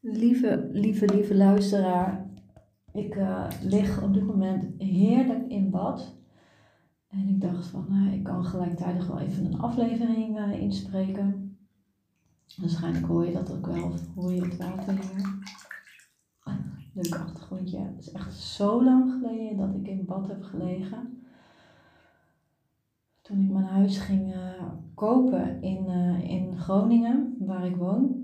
Lieve, 0.00 0.68
lieve, 0.72 1.06
lieve 1.06 1.34
luisteraar, 1.34 2.26
ik 2.92 3.14
uh, 3.14 3.46
lig 3.62 4.02
op 4.02 4.14
dit 4.14 4.26
moment 4.26 4.82
heerlijk 4.82 5.48
in 5.48 5.70
bad. 5.70 6.16
En 7.08 7.28
ik 7.28 7.40
dacht 7.40 7.66
van, 7.66 7.86
uh, 7.90 8.12
ik 8.12 8.22
kan 8.22 8.44
gelijktijdig 8.44 9.06
wel 9.06 9.18
even 9.18 9.44
een 9.44 9.58
aflevering 9.58 10.38
uh, 10.38 10.60
inspreken. 10.60 11.56
Waarschijnlijk 12.56 13.06
hoor 13.06 13.26
je 13.26 13.32
dat 13.32 13.52
ook 13.52 13.66
wel, 13.66 13.92
hoor 14.14 14.32
je 14.32 14.42
het 14.42 14.56
water 14.56 14.94
hier. 14.94 15.38
Leuk 16.92 17.14
achtergrondje. 17.14 17.78
Het 17.78 17.98
is 17.98 18.12
echt 18.12 18.34
zo 18.34 18.84
lang 18.84 19.10
geleden 19.10 19.56
dat 19.56 19.74
ik 19.74 19.88
in 19.88 20.04
bad 20.04 20.28
heb 20.28 20.42
gelegen. 20.42 21.22
Toen 23.22 23.40
ik 23.40 23.50
mijn 23.50 23.64
huis 23.64 23.98
ging 23.98 24.34
kopen 24.94 25.62
in, 25.62 25.86
in 26.22 26.58
Groningen, 26.58 27.36
waar 27.38 27.66
ik 27.66 27.76
woon 27.76 28.17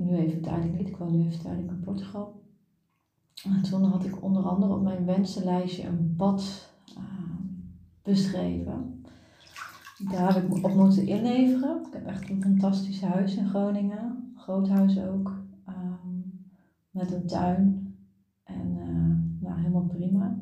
nu 0.00 0.16
even 0.16 0.40
tijdelijk 0.40 0.78
niet, 0.78 0.88
ik 0.88 0.96
woon 0.96 1.12
nu 1.12 1.26
even 1.26 1.40
tijdelijk 1.40 1.70
in 1.70 1.80
Portugal. 1.80 2.42
En 3.44 3.62
toen 3.62 3.84
had 3.84 4.04
ik 4.04 4.22
onder 4.22 4.42
andere 4.42 4.74
op 4.74 4.82
mijn 4.82 5.04
wensenlijstje 5.04 5.86
een 5.86 6.16
bad 6.16 6.72
uh, 6.98 7.04
beschreven. 8.02 9.04
Daar 10.10 10.34
heb 10.34 10.44
ik 10.44 10.48
me 10.48 10.62
op 10.62 10.74
moeten 10.74 11.06
inleveren. 11.06 11.86
Ik 11.86 11.92
heb 11.92 12.06
echt 12.06 12.30
een 12.30 12.42
fantastisch 12.42 13.02
huis 13.02 13.36
in 13.36 13.48
Groningen. 13.48 14.32
Groot 14.36 14.68
huis 14.68 15.00
ook. 15.00 15.42
Um, 15.68 16.40
met 16.90 17.12
een 17.12 17.26
tuin. 17.26 17.94
En 18.44 18.76
uh, 18.76 19.42
nou, 19.48 19.58
helemaal 19.58 19.86
prima. 19.86 20.38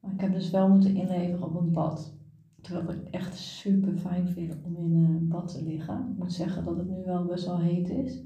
Maar 0.00 0.12
ik 0.12 0.20
heb 0.20 0.32
dus 0.32 0.50
wel 0.50 0.68
moeten 0.68 0.94
inleveren 0.94 1.46
op 1.46 1.54
een 1.54 1.72
bad. 1.72 2.14
Terwijl 2.60 2.90
ik 2.90 3.08
echt 3.10 3.36
super 3.36 3.96
fijn 3.96 4.28
vind 4.28 4.56
om 4.62 4.76
in 4.76 4.94
een 4.94 5.28
bad 5.28 5.52
te 5.52 5.64
liggen. 5.64 6.08
Ik 6.10 6.18
moet 6.18 6.32
zeggen 6.32 6.64
dat 6.64 6.76
het 6.76 6.88
nu 6.88 7.04
wel 7.04 7.24
best 7.24 7.46
wel 7.46 7.58
heet 7.58 7.88
is. 7.88 8.22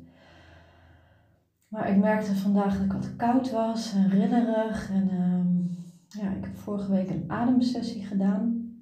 Maar 1.70 1.90
ik 1.90 1.96
merkte 1.96 2.34
vandaag 2.34 2.74
dat 2.74 2.84
ik 2.84 2.92
wat 2.92 3.16
koud 3.16 3.50
was 3.50 3.94
en. 3.94 4.10
En 4.90 5.08
ehm, 5.08 5.56
ja, 6.08 6.30
ik 6.30 6.44
heb 6.44 6.56
vorige 6.56 6.90
week 6.90 7.10
een 7.10 7.24
ademsessie 7.26 8.04
gedaan. 8.04 8.74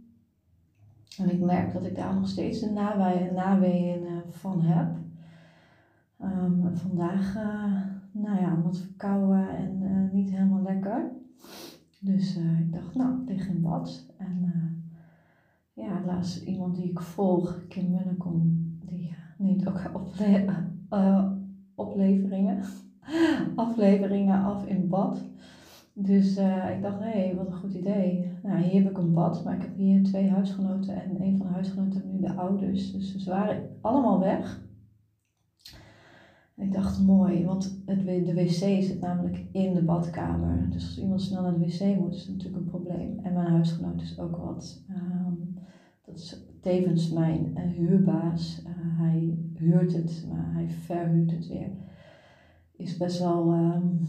En 1.19 1.31
ik 1.31 1.41
merk 1.41 1.73
dat 1.73 1.85
ik 1.85 1.97
daar 1.97 2.15
nog 2.15 2.29
steeds 2.29 2.61
de 2.61 2.71
naweeën 3.35 4.03
uh, 4.03 4.19
van 4.31 4.61
heb. 4.63 4.97
Um, 6.23 6.77
vandaag, 6.77 7.37
uh, 7.37 7.83
nou 8.11 8.41
ja, 8.41 8.61
wat 8.63 8.79
verkouden 8.79 9.57
en 9.57 9.83
uh, 9.83 10.13
niet 10.13 10.31
helemaal 10.31 10.63
lekker. 10.63 11.11
Dus 12.01 12.37
ik 12.37 12.73
dacht, 12.73 12.95
nou, 12.95 13.25
lig 13.27 13.49
in 13.49 13.61
bad. 13.61 14.07
En 14.17 14.53
ja, 15.73 16.03
laatst 16.07 16.43
iemand 16.43 16.77
die 16.77 16.91
ik 16.91 17.01
volg, 17.01 17.67
Kim 17.69 17.91
Munnekom, 17.91 18.69
die 18.85 19.15
neemt 19.39 19.69
ook 19.69 19.91
op 19.95 20.15
opleveringen, 21.79 22.63
afleveringen 23.55 24.43
af 24.43 24.67
in 24.67 24.89
bad. 24.89 25.25
Dus 25.93 26.39
uh, 26.39 26.71
ik 26.71 26.83
dacht, 26.83 26.99
hé, 26.99 27.11
hey, 27.11 27.35
wat 27.37 27.47
een 27.47 27.53
goed 27.53 27.75
idee. 27.75 28.33
Nou, 28.43 28.59
hier 28.59 28.83
heb 28.83 28.91
ik 28.91 28.99
een 28.99 29.13
bad, 29.13 29.45
maar 29.45 29.55
ik 29.55 29.63
heb 29.63 29.77
hier 29.77 30.03
twee 30.03 30.31
huisgenoten 30.31 31.03
en 31.03 31.23
een 31.23 31.37
van 31.37 31.47
de 31.47 31.53
huisgenoten 31.53 32.03
nu 32.13 32.21
de 32.21 32.35
ouders. 32.35 32.93
Dus 32.93 33.17
ze 33.17 33.31
waren 33.31 33.77
allemaal 33.81 34.21
weg. 34.21 34.67
Ik 36.57 36.73
dacht, 36.73 37.01
mooi, 37.01 37.45
want 37.45 37.83
het, 37.87 38.05
de 38.05 38.35
wc 38.35 38.83
zit 38.83 39.01
namelijk 39.01 39.45
in 39.53 39.75
de 39.75 39.83
badkamer. 39.83 40.71
Dus 40.71 40.85
als 40.85 40.99
iemand 40.99 41.23
snel 41.23 41.43
naar 41.43 41.59
de 41.59 41.67
wc 41.67 41.99
moet, 41.99 42.15
is 42.15 42.27
dat 42.27 42.35
natuurlijk 42.35 42.63
een 42.63 42.71
probleem. 42.71 43.19
En 43.23 43.33
mijn 43.33 43.51
huisgenoot 43.51 44.01
is 44.01 44.19
ook 44.19 44.37
wat. 44.37 44.85
Um, 44.91 45.58
dat 46.09 46.19
is 46.19 46.47
tevens 46.61 47.11
mijn 47.11 47.53
uh, 47.57 47.63
huurbaas. 47.63 48.63
Uh, 48.67 48.73
hij 48.75 49.39
huurt 49.55 49.93
het, 49.93 50.27
maar 50.29 50.53
hij 50.53 50.69
verhuurt 50.69 51.31
het 51.31 51.47
weer. 51.47 51.71
Is 52.77 52.97
best 52.97 53.19
wel 53.19 53.53
um, 53.53 54.01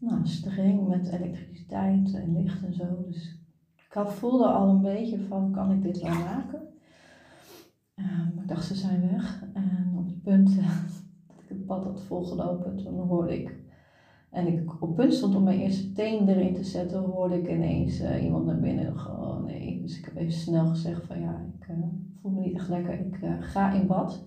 nou, 0.00 0.26
streng 0.26 0.88
met 0.88 1.08
elektriciteit 1.08 2.14
en 2.14 2.42
licht 2.42 2.64
en 2.64 2.74
zo. 2.74 3.02
Dus 3.06 3.44
ik 3.76 4.08
voelde 4.08 4.46
al 4.46 4.68
een 4.68 4.82
beetje 4.82 5.18
van, 5.18 5.52
kan 5.52 5.72
ik 5.72 5.82
dit 5.82 6.00
wel 6.02 6.14
maken? 6.14 6.60
Um, 7.94 8.40
ik 8.40 8.48
dacht, 8.48 8.64
ze 8.64 8.74
zijn 8.74 9.10
weg. 9.10 9.44
En 9.52 9.94
op 9.96 10.06
het 10.06 10.22
punt 10.22 10.56
dat 11.26 11.42
ik 11.42 11.48
het 11.48 11.66
pad 11.66 11.84
had 11.84 12.00
volgelopen, 12.00 12.76
toen 12.76 12.98
hoorde 12.98 13.40
ik 13.40 13.55
en 14.36 14.46
ik 14.46 14.82
op 14.82 14.96
punt 14.96 15.14
stond 15.14 15.34
om 15.34 15.42
mijn 15.42 15.60
eerste 15.60 15.92
teen 15.92 16.28
erin 16.28 16.54
te 16.54 16.64
zetten, 16.64 17.00
hoorde 17.00 17.40
ik 17.40 17.48
ineens 17.48 18.00
uh, 18.00 18.24
iemand 18.24 18.46
naar 18.46 18.60
binnen. 18.60 18.94
Oh 18.94 19.44
nee. 19.44 19.80
Dus 19.82 19.98
ik 19.98 20.04
heb 20.04 20.16
even 20.16 20.32
snel 20.32 20.66
gezegd 20.66 21.04
van 21.06 21.20
ja, 21.20 21.44
ik 21.58 21.68
uh, 21.68 21.76
voel 22.20 22.32
me 22.32 22.40
niet 22.40 22.54
echt 22.54 22.68
lekker. 22.68 23.06
Ik 23.06 23.20
uh, 23.22 23.32
ga 23.40 23.72
in 23.72 23.86
bad. 23.86 24.24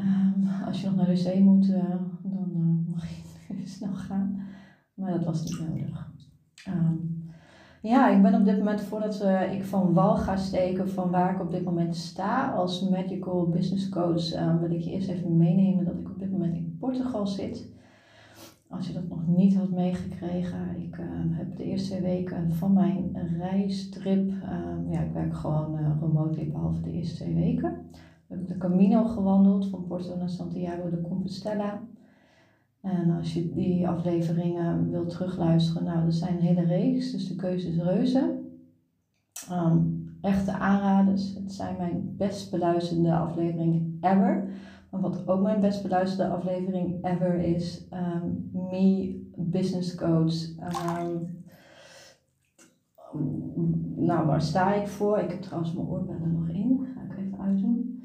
Um, 0.00 0.48
als 0.66 0.80
je 0.80 0.86
nog 0.86 0.96
naar 0.96 1.06
de 1.06 1.22
wc 1.22 1.38
moet, 1.38 1.72
dan 2.22 2.84
mag 2.90 3.08
je 3.08 3.66
snel 3.76 3.94
gaan. 3.94 4.40
Maar 4.94 5.10
dat 5.10 5.24
was 5.24 5.42
niet 5.42 5.68
nodig. 5.68 6.12
Um, 6.68 7.24
ja, 7.82 8.10
ik 8.10 8.22
ben 8.22 8.34
op 8.34 8.44
dit 8.44 8.58
moment, 8.58 8.80
voordat 8.80 9.24
ik 9.52 9.64
van 9.64 9.92
wal 9.92 10.16
ga 10.16 10.36
steken 10.36 10.88
van 10.88 11.10
waar 11.10 11.34
ik 11.34 11.40
op 11.40 11.50
dit 11.50 11.64
moment 11.64 11.96
sta 11.96 12.52
als 12.52 12.88
Magical 12.88 13.48
Business 13.48 13.88
Coach, 13.88 14.58
wil 14.60 14.70
ik 14.70 14.80
je 14.80 14.90
eerst 14.90 15.08
even 15.08 15.36
meenemen 15.36 15.84
dat 15.84 15.98
ik 15.98 16.08
op 16.08 16.18
dit 16.18 16.30
moment 16.30 16.54
in 16.54 16.76
Portugal 16.78 17.26
zit. 17.26 17.74
Als 18.68 18.86
je 18.86 18.92
dat 18.92 19.08
nog 19.08 19.26
niet 19.26 19.56
had 19.56 19.70
meegekregen, 19.70 20.82
ik 20.82 20.96
uh, 20.96 21.06
heb 21.10 21.56
de 21.56 21.64
eerste 21.64 21.88
twee 21.88 22.02
weken 22.02 22.52
van 22.52 22.72
mijn 22.72 23.16
reistrip, 23.38 24.30
uh, 24.30 24.92
ja, 24.92 25.00
ik 25.00 25.12
werk 25.12 25.36
gewoon 25.36 25.78
uh, 25.78 25.90
remotely 26.00 26.50
behalve 26.50 26.80
de 26.80 26.92
eerste 26.92 27.14
twee 27.14 27.34
weken. 27.34 27.88
We 27.92 28.34
hebben 28.34 28.46
de 28.46 28.56
Camino 28.56 29.04
gewandeld 29.04 29.66
van 29.68 29.86
Porto 29.86 30.16
naar 30.16 30.30
Santiago 30.30 30.90
de 30.90 31.00
Compostela. 31.00 31.80
En 32.80 33.10
als 33.10 33.34
je 33.34 33.52
die 33.52 33.88
afleveringen 33.88 34.90
wilt 34.90 35.10
terugluisteren, 35.10 35.84
nou, 35.84 36.04
er 36.04 36.12
zijn 36.12 36.36
een 36.36 36.42
hele 36.42 36.64
reeks, 36.64 37.12
dus 37.12 37.28
de 37.28 37.36
keuze 37.36 37.68
is 37.68 37.76
reuze. 37.76 38.38
Um, 39.52 40.06
echte 40.20 40.52
aanraders. 40.52 41.34
Het 41.34 41.52
zijn 41.52 41.76
mijn 41.76 42.14
best 42.16 42.50
beluisterde 42.50 43.14
afleveringen 43.14 43.98
ever. 44.00 44.48
Maar 44.90 45.00
wat 45.00 45.28
ook 45.28 45.42
mijn 45.42 45.60
best 45.60 45.82
beluisterde 45.82 46.32
aflevering 46.32 47.04
ever 47.04 47.34
is, 47.34 47.88
um, 47.92 48.50
Me 48.52 49.20
Business 49.36 49.94
Coach. 49.94 50.34
Um, 50.98 51.44
nou, 53.96 54.26
waar 54.26 54.42
sta 54.42 54.74
ik 54.74 54.86
voor? 54.86 55.18
Ik 55.18 55.30
heb 55.30 55.42
trouwens 55.42 55.74
mijn 55.74 55.86
oorbellen 55.86 56.32
nog 56.32 56.48
in. 56.48 56.86
Ga 56.94 57.00
ik 57.00 57.18
even 57.18 57.40
uitdoen. 57.40 58.04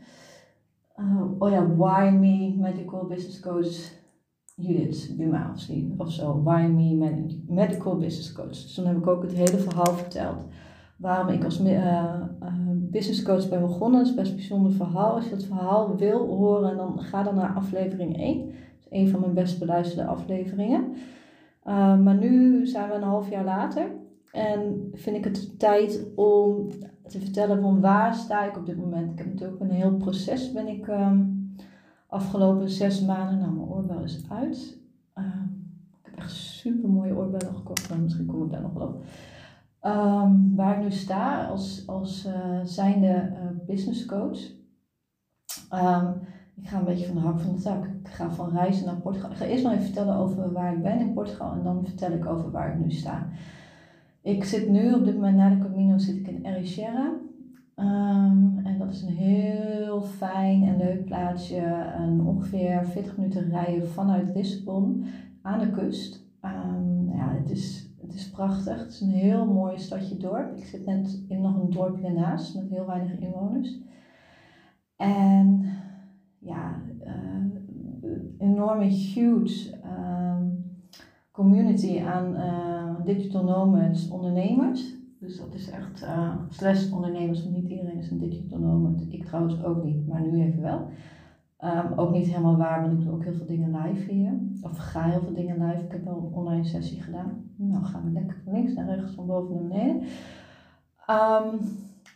Uh, 0.98 1.22
oh 1.38 1.50
ja, 1.50 1.76
Why 1.76 2.18
Me 2.20 2.56
Medical 2.58 3.06
Business 3.06 3.40
Coach 3.40 4.00
Judith 4.56 5.14
Buma 5.18 5.54
of 5.98 6.12
zo. 6.12 6.44
Why 6.44 6.62
Me 6.62 7.20
Medical 7.48 7.98
Business 7.98 8.32
Coach. 8.32 8.48
Dus 8.48 8.74
toen 8.74 8.86
heb 8.86 8.98
ik 8.98 9.08
ook 9.08 9.22
het 9.22 9.34
hele 9.34 9.58
verhaal 9.58 9.94
verteld 9.94 10.46
waarom 11.02 11.28
ik 11.28 11.44
als 11.44 11.62
uh, 11.62 11.68
uh, 11.68 12.54
business 12.68 13.24
coach 13.24 13.50
ben 13.50 13.62
begonnen. 13.62 14.00
Dat 14.00 14.10
is 14.10 14.16
best 14.16 14.30
een 14.30 14.36
bijzonder 14.36 14.72
verhaal. 14.72 15.14
Als 15.14 15.24
je 15.24 15.30
dat 15.30 15.44
verhaal 15.44 15.96
wil 15.96 16.28
horen, 16.28 16.78
dan 16.78 17.00
ga 17.00 17.24
dan 17.24 17.36
naar 17.36 17.54
aflevering 17.54 18.18
1. 18.18 18.46
Dat 18.46 18.56
is 18.80 18.88
een 18.90 19.10
van 19.10 19.20
mijn 19.20 19.34
best 19.34 19.60
beluisterde 19.60 20.10
afleveringen. 20.10 20.94
Uh, 21.68 22.00
maar 22.00 22.16
nu 22.16 22.66
zijn 22.66 22.90
we 22.90 22.96
een 22.96 23.04
half 23.04 23.30
jaar 23.30 23.44
later. 23.44 23.92
En 24.32 24.90
vind 24.94 25.16
ik 25.16 25.24
het 25.24 25.60
tijd 25.60 26.08
om 26.16 26.68
te 27.08 27.20
vertellen 27.20 27.62
van 27.62 27.82
waar 27.82 28.14
sta 28.16 28.46
ik 28.46 28.58
op 28.58 28.66
dit 28.66 28.78
moment. 28.78 29.12
Ik 29.12 29.18
heb 29.18 29.28
natuurlijk 29.28 29.62
een 29.62 29.72
heel 29.72 29.96
proces 29.96 30.52
ben 30.52 30.68
ik 30.68 30.88
um, 30.88 31.54
afgelopen 32.08 32.70
zes 32.70 33.06
maanden. 33.06 33.40
Nou, 33.40 33.52
mijn 33.52 33.68
oorbel 33.68 34.04
is 34.04 34.26
uit. 34.30 34.78
Uh, 35.18 35.26
ik 35.92 36.10
heb 36.12 36.16
echt 36.16 36.32
super 36.32 36.90
mooie 36.90 37.16
oorbellen 37.16 37.56
gekocht. 37.56 37.90
Maar 37.90 38.00
misschien 38.00 38.26
kom 38.26 38.44
ik 38.44 38.52
daar 38.52 38.62
nog 38.62 38.74
wel 38.74 38.88
op. 38.88 39.04
Um, 39.86 40.56
waar 40.56 40.78
ik 40.78 40.84
nu 40.84 40.92
sta 40.92 41.46
als, 41.46 41.84
als 41.88 42.26
uh, 42.26 42.60
zijnde 42.64 43.08
uh, 43.08 43.66
business 43.68 44.06
coach. 44.06 44.40
Um, 45.74 46.14
ik 46.56 46.68
ga 46.68 46.78
een 46.78 46.86
beetje 46.86 47.06
van 47.06 47.16
de 47.16 47.22
hak 47.22 47.40
van 47.40 47.56
de 47.56 47.62
tak. 47.62 47.86
Ik 47.86 48.08
ga 48.08 48.32
van 48.32 48.50
reizen 48.50 48.86
naar 48.86 48.96
Portugal. 48.96 49.32
Ik 49.32 49.38
ga 49.38 49.46
eerst 49.46 49.64
maar 49.64 49.74
even 49.74 49.86
vertellen 49.86 50.16
over 50.16 50.52
waar 50.52 50.74
ik 50.74 50.82
ben 50.82 51.00
in 51.00 51.14
Portugal 51.14 51.52
en 51.52 51.64
dan 51.64 51.86
vertel 51.86 52.12
ik 52.12 52.26
over 52.26 52.52
waar 52.52 52.74
ik 52.74 52.86
nu 52.86 52.92
sta. 52.92 53.28
Ik 54.22 54.44
zit 54.44 54.70
nu 54.70 54.94
op 54.94 55.06
dit 55.06 55.14
moment 55.14 55.38
na 55.38 55.50
de 55.50 55.58
Camino 55.58 55.98
zit 55.98 56.16
ik 56.16 56.28
in 56.28 56.46
Ericeira. 56.46 57.12
Ehm, 57.76 58.58
en 58.64 58.76
dat 58.78 58.92
is 58.92 59.02
een 59.02 59.16
heel 59.16 60.02
fijn 60.02 60.64
en 60.64 60.78
leuk 60.78 61.06
plaatsje. 61.06 61.94
Ongeveer 62.26 62.86
40 62.86 63.18
minuten 63.18 63.50
rijden 63.50 63.88
vanuit 63.88 64.36
Lissabon 64.36 65.06
aan 65.42 65.60
de 65.60 65.72
kust. 65.72 66.30
Ja, 67.14 67.36
het 67.40 67.50
is, 67.50 67.91
het 68.12 68.20
is 68.20 68.30
prachtig. 68.30 68.80
Het 68.80 68.92
is 68.92 69.02
een 69.02 69.10
heel 69.10 69.46
mooi 69.46 69.80
stadje 69.80 70.18
dorp. 70.18 70.58
Ik 70.58 70.66
zit 70.66 70.86
net 70.86 71.24
in 71.28 71.42
nog 71.42 71.56
een 71.56 71.70
dorpje 71.70 72.08
ernaast 72.08 72.56
met 72.56 72.70
heel 72.70 72.86
weinig 72.86 73.20
inwoners. 73.20 73.80
En 74.96 75.66
ja, 76.40 76.82
uh, 77.04 77.46
enorme 78.38 78.86
huge 78.86 79.80
ehm, 79.84 80.46
community 81.32 82.00
aan 82.00 82.36
uh, 82.36 83.06
digital 83.06 83.44
nomads 83.44 84.10
ondernemers. 84.10 84.96
Dus 85.20 85.38
dat 85.38 85.54
is 85.54 85.70
echt, 85.70 86.04
uh, 86.04 86.36
slash 86.50 86.92
ondernemers, 86.92 87.44
want 87.44 87.56
niet 87.56 87.70
iedereen 87.70 87.98
is 87.98 88.12
een 88.12 88.20
digital 88.20 88.60
nomad. 88.60 89.06
Ik 89.10 89.26
trouwens 89.26 89.64
ook 89.64 89.84
niet, 89.84 90.08
maar 90.08 90.22
nu 90.22 90.42
even 90.42 90.62
wel. 90.62 90.88
Um, 91.64 92.00
ook 92.00 92.12
niet 92.12 92.28
helemaal 92.28 92.58
waar, 92.58 92.82
want 92.82 92.94
ik 92.94 93.06
doe 93.06 93.14
ook 93.14 93.24
heel 93.24 93.34
veel 93.34 93.46
dingen 93.46 93.82
live 93.82 94.12
hier. 94.12 94.34
Of 94.62 94.78
ga 94.78 95.04
heel 95.04 95.22
veel 95.22 95.34
dingen 95.34 95.66
live. 95.66 95.84
Ik 95.84 95.92
heb 95.92 96.06
wel 96.06 96.18
een 96.18 96.34
online 96.34 96.64
sessie 96.64 97.02
gedaan. 97.02 97.32
Nou, 97.56 97.84
gaan 97.84 98.04
we 98.04 98.12
lekker 98.12 98.38
van 98.44 98.54
links 98.54 98.74
naar 98.74 98.96
rechts, 98.96 99.12
van 99.12 99.26
boven 99.26 99.56
naar 99.56 99.64
beneden. 99.64 100.02
Um, 101.10 101.60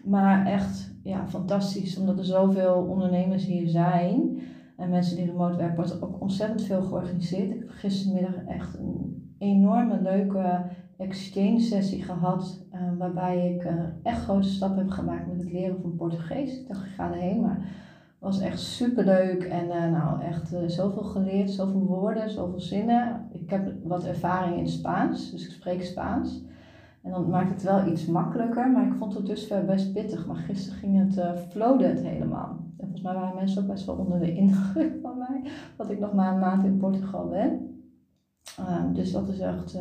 maar 0.04 0.46
echt, 0.46 0.92
ja, 1.04 1.28
fantastisch, 1.28 1.98
omdat 1.98 2.18
er 2.18 2.26
zoveel 2.26 2.74
ondernemers 2.90 3.46
hier 3.46 3.68
zijn. 3.68 4.40
En 4.78 4.90
mensen 4.90 5.16
die 5.16 5.26
remote 5.26 5.58
werken, 5.58 5.76
wordt 5.76 6.02
ook 6.02 6.22
ontzettend 6.22 6.62
veel 6.62 6.82
georganiseerd. 6.82 7.52
Ik 7.52 7.60
heb 7.60 7.70
gistermiddag 7.70 8.36
echt 8.48 8.80
een 8.80 9.36
enorme 9.38 10.02
leuke 10.02 10.66
exchange 10.98 11.60
sessie 11.60 12.04
gehad. 12.04 12.66
Uh, 12.74 12.80
waarbij 12.98 13.54
ik 13.54 13.64
uh, 13.64 13.72
echt 14.04 14.24
grote 14.24 14.48
stappen 14.48 14.78
heb 14.78 14.90
gemaakt 14.90 15.28
met 15.28 15.38
het 15.38 15.52
leren 15.52 15.82
van 15.82 15.96
Portugees. 15.96 16.60
Ik 16.60 16.68
dacht, 16.68 16.86
ik 16.86 16.92
ga 16.92 17.12
erheen, 17.12 17.42
maar 17.42 17.84
was 18.26 18.40
echt 18.40 18.60
super 18.60 19.06
leuk 19.06 19.44
en 19.44 19.66
uh, 19.66 19.92
nou 19.92 20.22
echt 20.22 20.54
uh, 20.54 20.60
zoveel 20.68 21.04
geleerd, 21.04 21.50
zoveel 21.50 21.86
woorden, 21.86 22.30
zoveel 22.30 22.60
zinnen. 22.60 23.28
Ik 23.32 23.50
heb 23.50 23.74
wat 23.84 24.06
ervaring 24.06 24.58
in 24.58 24.68
Spaans, 24.68 25.32
dus 25.32 25.46
ik 25.46 25.52
spreek 25.52 25.84
Spaans. 25.84 26.44
En 27.02 27.12
dan 27.12 27.30
maakt 27.30 27.50
het 27.50 27.64
wel 27.64 27.88
iets 27.88 28.06
makkelijker, 28.06 28.72
maar 28.72 28.88
ik 28.88 28.94
vond 28.94 29.14
het 29.14 29.26
dusver 29.26 29.66
best 29.66 29.94
pittig. 29.94 30.28
Maar 30.28 30.36
gisteren 30.36 30.80
ging 30.80 30.98
het, 31.00 31.18
uh, 31.18 31.80
het 31.88 32.04
helemaal. 32.04 32.50
En 32.50 32.74
volgens 32.78 33.02
mij 33.02 33.14
waren 33.14 33.36
mensen 33.36 33.62
ook 33.62 33.68
best 33.68 33.86
wel 33.86 33.96
onder 33.96 34.20
de 34.20 34.36
indruk 34.36 34.94
van 35.02 35.18
mij, 35.18 35.52
dat 35.78 35.90
ik 35.90 36.00
nog 36.00 36.14
maar 36.14 36.34
een 36.34 36.40
maand 36.40 36.66
in 36.66 36.78
Portugal 36.78 37.28
ben. 37.28 37.80
Uh, 38.60 38.94
dus 38.94 39.12
dat 39.12 39.28
is 39.28 39.40
echt 39.40 39.78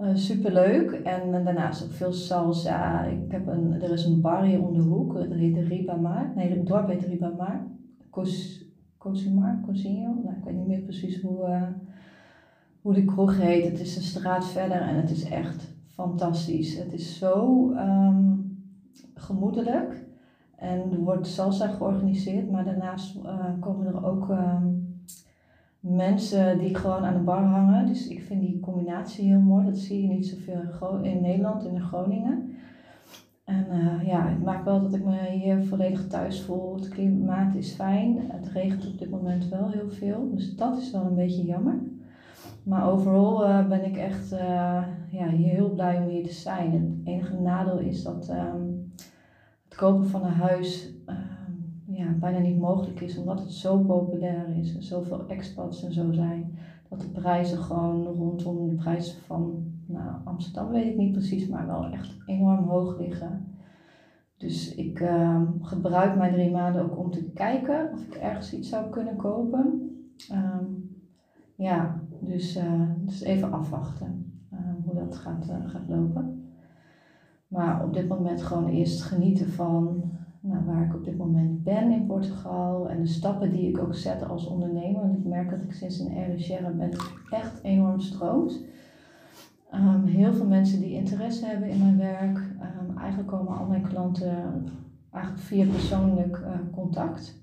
uh, 0.00 0.14
super 0.14 0.52
leuk. 0.52 0.90
En 0.90 1.44
daarnaast 1.44 1.84
ook 1.84 1.92
veel 1.92 2.12
salsa. 2.12 3.04
Ik 3.04 3.30
heb 3.30 3.46
een, 3.46 3.82
er 3.82 3.92
is 3.92 4.04
een 4.04 4.20
bar 4.20 4.42
hier 4.44 4.62
om 4.62 4.74
de 4.74 4.80
hoek, 4.80 5.14
dat 5.14 5.32
heet 5.32 5.54
de 5.54 5.60
Ribamar. 5.64 6.32
Nee, 6.36 6.50
het 6.50 6.66
dorp 6.66 6.88
heet 6.88 7.04
Ribamar. 7.04 7.66
Cos, 8.10 8.64
Cosimar, 8.98 9.60
Cosinho. 9.66 10.14
Nou, 10.24 10.36
ik 10.36 10.44
weet 10.44 10.54
niet 10.54 10.66
meer 10.66 10.80
precies 10.80 11.20
hoe, 11.20 11.68
hoe 12.80 12.94
de 12.94 13.04
kroeg 13.04 13.36
heet. 13.36 13.64
Het 13.64 13.80
is 13.80 13.96
een 13.96 14.02
straat 14.02 14.46
verder 14.46 14.80
en 14.80 14.96
het 14.96 15.10
is 15.10 15.24
echt 15.24 15.74
fantastisch. 15.86 16.78
Het 16.78 16.92
is 16.92 17.18
zo 17.18 17.70
um, 17.70 18.58
gemoedelijk. 19.14 20.08
En 20.56 20.92
er 20.92 20.98
wordt 20.98 21.26
salsa 21.26 21.68
georganiseerd, 21.68 22.50
maar 22.50 22.64
daarnaast 22.64 23.18
komen 23.60 23.86
er 23.86 24.06
ook 24.06 24.28
um, 24.28 24.79
mensen 25.80 26.58
die 26.58 26.74
gewoon 26.74 27.04
aan 27.04 27.14
de 27.14 27.20
bar 27.20 27.44
hangen. 27.44 27.86
Dus 27.86 28.08
ik 28.08 28.22
vind 28.22 28.40
die 28.40 28.60
combinatie 28.60 29.28
heel 29.28 29.40
mooi. 29.40 29.64
Dat 29.64 29.76
zie 29.76 30.02
je 30.02 30.08
niet 30.08 30.26
zoveel 30.26 30.98
in 31.02 31.20
Nederland 31.20 31.64
in 31.64 31.80
Groningen. 31.80 32.54
En 33.44 33.66
uh, 33.72 34.06
ja, 34.06 34.28
het 34.28 34.42
maakt 34.42 34.64
wel 34.64 34.82
dat 34.82 34.94
ik 34.94 35.04
me 35.04 35.30
hier 35.30 35.64
volledig 35.64 36.06
thuis 36.06 36.42
voel. 36.42 36.74
Het 36.74 36.88
klimaat 36.88 37.54
is 37.54 37.72
fijn. 37.72 38.18
Het 38.28 38.48
regent 38.48 38.86
op 38.86 38.98
dit 38.98 39.10
moment 39.10 39.48
wel 39.48 39.70
heel 39.70 39.90
veel. 39.90 40.30
Dus 40.34 40.56
dat 40.56 40.78
is 40.78 40.90
wel 40.90 41.04
een 41.04 41.14
beetje 41.14 41.44
jammer. 41.44 41.78
Maar 42.62 42.90
overal 42.90 43.48
uh, 43.48 43.68
ben 43.68 43.84
ik 43.84 43.96
echt 43.96 44.32
uh, 44.32 44.84
ja, 45.10 45.26
heel 45.26 45.70
blij 45.70 45.98
om 45.98 46.08
hier 46.08 46.26
te 46.26 46.32
zijn. 46.32 46.72
Het 46.72 47.06
enige 47.06 47.40
nadeel 47.40 47.78
is 47.78 48.02
dat 48.02 48.30
um, 48.30 48.92
het 49.64 49.74
kopen 49.74 50.06
van 50.06 50.24
een 50.24 50.32
huis 50.32 50.92
ja, 51.92 52.12
bijna 52.12 52.38
niet 52.38 52.58
mogelijk 52.58 53.00
is, 53.00 53.18
omdat 53.18 53.40
het 53.40 53.52
zo 53.52 53.78
populair 53.78 54.56
is 54.56 54.74
en 54.74 54.82
zoveel 54.82 55.26
expats 55.26 55.84
en 55.84 55.92
zo 55.92 56.12
zijn. 56.12 56.54
Dat 56.88 57.00
de 57.00 57.08
prijzen 57.08 57.58
gewoon 57.58 58.04
rondom 58.04 58.68
de 58.68 58.74
prijzen 58.74 59.20
van 59.20 59.72
nou, 59.86 60.16
Amsterdam, 60.24 60.70
weet 60.70 60.86
ik 60.86 60.96
niet 60.96 61.12
precies, 61.12 61.48
maar 61.48 61.66
wel 61.66 61.84
echt 61.84 62.16
enorm 62.26 62.64
hoog 62.64 62.98
liggen. 62.98 63.54
Dus 64.36 64.74
ik 64.74 65.00
uh, 65.00 65.42
gebruik 65.60 66.16
mijn 66.16 66.32
drie 66.32 66.50
maanden 66.50 66.82
ook 66.82 66.98
om 66.98 67.10
te 67.10 67.24
kijken 67.24 67.90
of 67.92 68.02
ik 68.02 68.14
ergens 68.14 68.52
iets 68.54 68.68
zou 68.68 68.90
kunnen 68.90 69.16
kopen. 69.16 69.90
Um, 70.32 70.98
ja, 71.54 72.00
dus, 72.20 72.56
uh, 72.56 72.90
dus 72.98 73.20
even 73.20 73.52
afwachten 73.52 74.40
uh, 74.52 74.58
hoe 74.84 74.94
dat 74.94 75.16
gaat, 75.16 75.48
uh, 75.50 75.70
gaat 75.70 75.88
lopen. 75.88 76.54
Maar 77.48 77.84
op 77.84 77.94
dit 77.94 78.08
moment 78.08 78.42
gewoon 78.42 78.68
eerst 78.68 79.02
genieten 79.02 79.48
van 79.48 80.10
nou, 80.40 80.64
waar 80.64 80.84
ik 80.84 80.94
op 80.94 81.04
dit 81.04 81.16
moment 81.16 81.62
ben 81.62 81.90
in 81.90 82.06
Portugal 82.06 82.88
en 82.88 83.00
de 83.00 83.08
stappen 83.08 83.50
die 83.50 83.68
ik 83.68 83.78
ook 83.78 83.94
zet 83.94 84.28
als 84.28 84.46
ondernemer. 84.46 85.00
Want 85.00 85.18
ik 85.18 85.24
merk 85.24 85.50
dat 85.50 85.62
ik 85.62 85.72
sinds 85.72 85.98
een 85.98 86.34
RSR 86.34 86.76
ben 86.76 86.90
echt 87.30 87.62
enorm 87.62 88.00
stroomt. 88.00 88.64
Um, 89.74 90.04
heel 90.04 90.32
veel 90.32 90.46
mensen 90.46 90.80
die 90.80 90.94
interesse 90.94 91.46
hebben 91.46 91.68
in 91.68 91.78
mijn 91.78 91.98
werk. 91.98 92.38
Um, 92.38 92.98
eigenlijk 92.98 93.28
komen 93.28 93.58
al 93.58 93.66
mijn 93.66 93.82
klanten 93.82 94.64
eigenlijk 95.10 95.44
via 95.44 95.66
persoonlijk 95.66 96.40
contact. 96.72 97.38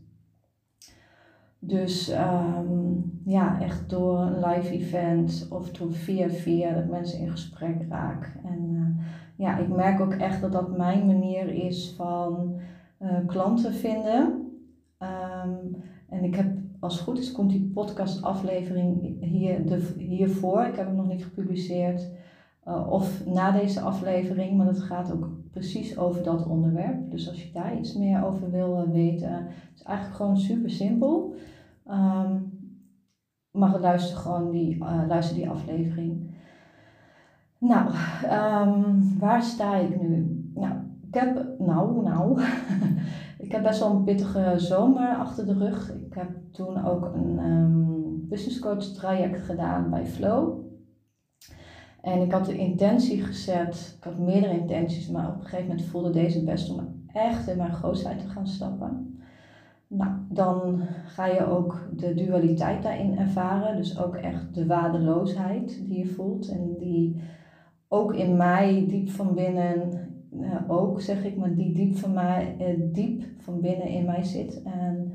Dus 1.60 2.12
um, 2.12 3.22
ja, 3.26 3.62
echt 3.62 3.90
door 3.90 4.20
een 4.20 4.40
live 4.40 4.72
event 4.72 5.48
of 5.50 5.72
door 5.72 5.94
via 5.94 6.30
via 6.30 6.74
dat 6.74 6.88
mensen 6.88 7.20
in 7.20 7.30
gesprek 7.30 7.86
raken. 7.90 8.32
En 8.44 8.70
uh, 8.70 9.06
ja, 9.36 9.58
ik 9.58 9.68
merk 9.68 10.00
ook 10.00 10.14
echt 10.14 10.42
dat 10.42 10.52
dat 10.52 10.78
mijn 10.78 11.06
manier 11.06 11.50
is 11.50 11.94
van 11.98 12.60
uh, 13.02 13.28
klanten 13.28 13.74
vinden. 13.74 14.52
Um, 15.00 15.84
en 16.10 16.24
ik 16.24 16.36
heb, 16.36 16.58
als 16.80 16.94
het 16.94 17.04
goed 17.04 17.20
is, 17.20 17.32
komt 17.32 17.50
die 17.50 17.72
podcastaflevering 17.74 19.18
hier, 19.20 19.66
de, 19.66 19.94
hiervoor. 19.98 20.64
Ik 20.64 20.76
heb 20.76 20.86
hem 20.86 20.96
nog 20.96 21.08
niet 21.08 21.24
gepubliceerd. 21.24 22.10
Uh, 22.68 22.92
of 22.92 23.26
na 23.26 23.52
deze 23.52 23.82
aflevering, 23.82 24.58
maar 24.58 24.68
het 24.68 24.82
gaat 24.82 25.12
ook 25.12 25.30
precies 25.52 25.98
over 25.98 26.24
dat 26.24 26.48
onderwerp. 26.48 27.12
Dus 27.12 27.30
als 27.30 27.44
je 27.44 27.52
daar 27.52 27.78
iets 27.78 27.96
meer 27.96 28.26
over 28.26 28.52
wil 28.52 28.90
weten, 28.92 29.34
het 29.34 29.72
is 29.76 29.84
eigenlijk 29.84 30.18
gewoon 30.18 30.38
super 30.38 30.70
simpel. 30.70 31.36
Um, 31.88 32.56
maar 33.52 33.80
luister 33.80 34.18
gewoon 34.18 34.52
die, 34.52 34.78
luister 35.08 35.36
die 35.36 35.50
aflevering. 35.50 36.36
Nou, 37.60 37.92
um, 38.68 39.20
waar 39.20 39.44
sta 39.44 39.76
ik 39.76 40.02
nu? 40.02 40.52
Nou, 40.54 40.74
ik 41.08 41.14
heb, 41.14 41.48
nou, 41.60 42.04
nou, 42.04 42.42
ik 43.46 43.52
heb 43.52 43.64
best 43.64 43.80
wel 43.80 43.92
een 43.92 44.04
pittige 44.04 44.54
zomer 44.58 45.16
achter 45.16 45.46
de 45.46 45.54
rug. 45.54 45.94
Ik 45.94 46.14
heb 46.14 46.30
toen 46.52 46.86
ook 46.86 47.12
een 47.14 47.40
um, 47.40 48.26
business 48.30 48.60
coach 48.60 48.84
traject 48.84 49.42
gedaan 49.42 49.90
bij 49.90 50.06
Flow. 50.06 50.66
En 52.02 52.22
ik 52.22 52.32
had 52.32 52.46
de 52.46 52.58
intentie 52.58 53.24
gezet, 53.24 53.96
ik 53.98 54.04
had 54.04 54.18
meerdere 54.18 54.60
intenties, 54.60 55.10
maar 55.10 55.28
op 55.28 55.36
een 55.36 55.42
gegeven 55.42 55.68
moment 55.68 55.86
voelde 55.86 56.10
deze 56.10 56.44
best 56.44 56.72
om 56.72 57.06
echt 57.14 57.48
in 57.48 57.58
mijn 57.58 57.74
grootheid 57.74 58.20
te 58.20 58.28
gaan 58.28 58.48
stappen. 58.48 59.18
Nou, 59.88 60.12
dan 60.30 60.82
ga 61.06 61.26
je 61.26 61.46
ook 61.46 61.90
de 61.96 62.14
dualiteit 62.14 62.84
daarin 62.84 63.18
ervaren. 63.18 63.76
Dus 63.76 64.00
ook 64.00 64.16
echt 64.16 64.54
de 64.56 64.66
waardeloosheid 64.66 65.84
die 65.88 65.98
je 65.98 66.06
voelt. 66.06 66.50
En 66.50 66.76
die 66.78 67.22
ook 67.88 68.14
in 68.14 68.38
mij 68.38 68.86
diep 68.88 69.10
van 69.10 69.34
binnen, 69.36 69.92
uh, 70.34 70.56
ook 70.68 71.02
zeg 71.02 71.24
ik, 71.24 71.38
maar 71.38 71.56
die 71.56 71.74
diep 71.74 71.98
van 71.98 72.14
mij, 72.14 72.56
uh, 72.60 72.94
diep 72.94 73.24
van 73.38 73.62
binnen 73.62 73.88
in 73.88 74.06
mij 74.06 74.24
zit. 74.24 74.62
En 74.64 75.14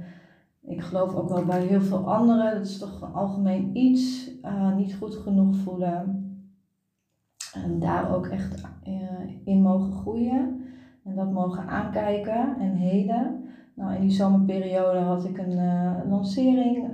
ik 0.60 0.80
geloof 0.80 1.14
ook 1.14 1.28
wel 1.28 1.44
bij 1.44 1.62
heel 1.66 1.80
veel 1.80 2.12
anderen, 2.12 2.54
dat 2.54 2.66
is 2.66 2.78
toch 2.78 3.14
algemeen 3.14 3.76
iets, 3.76 4.30
uh, 4.44 4.76
niet 4.76 4.94
goed 4.94 5.14
genoeg 5.14 5.56
voelen. 5.56 6.26
En 7.54 7.78
daar 7.78 8.14
ook 8.14 8.26
echt 8.26 8.62
in 9.44 9.62
mogen 9.62 9.92
groeien. 9.92 10.64
En 11.04 11.14
dat 11.14 11.32
mogen 11.32 11.66
aankijken 11.66 12.56
en 12.58 12.74
heden. 12.74 13.44
Nou, 13.74 13.94
in 13.94 14.00
die 14.00 14.10
zomerperiode 14.10 14.98
had 14.98 15.24
ik 15.24 15.38
een 15.38 15.58
lancering 16.08 16.88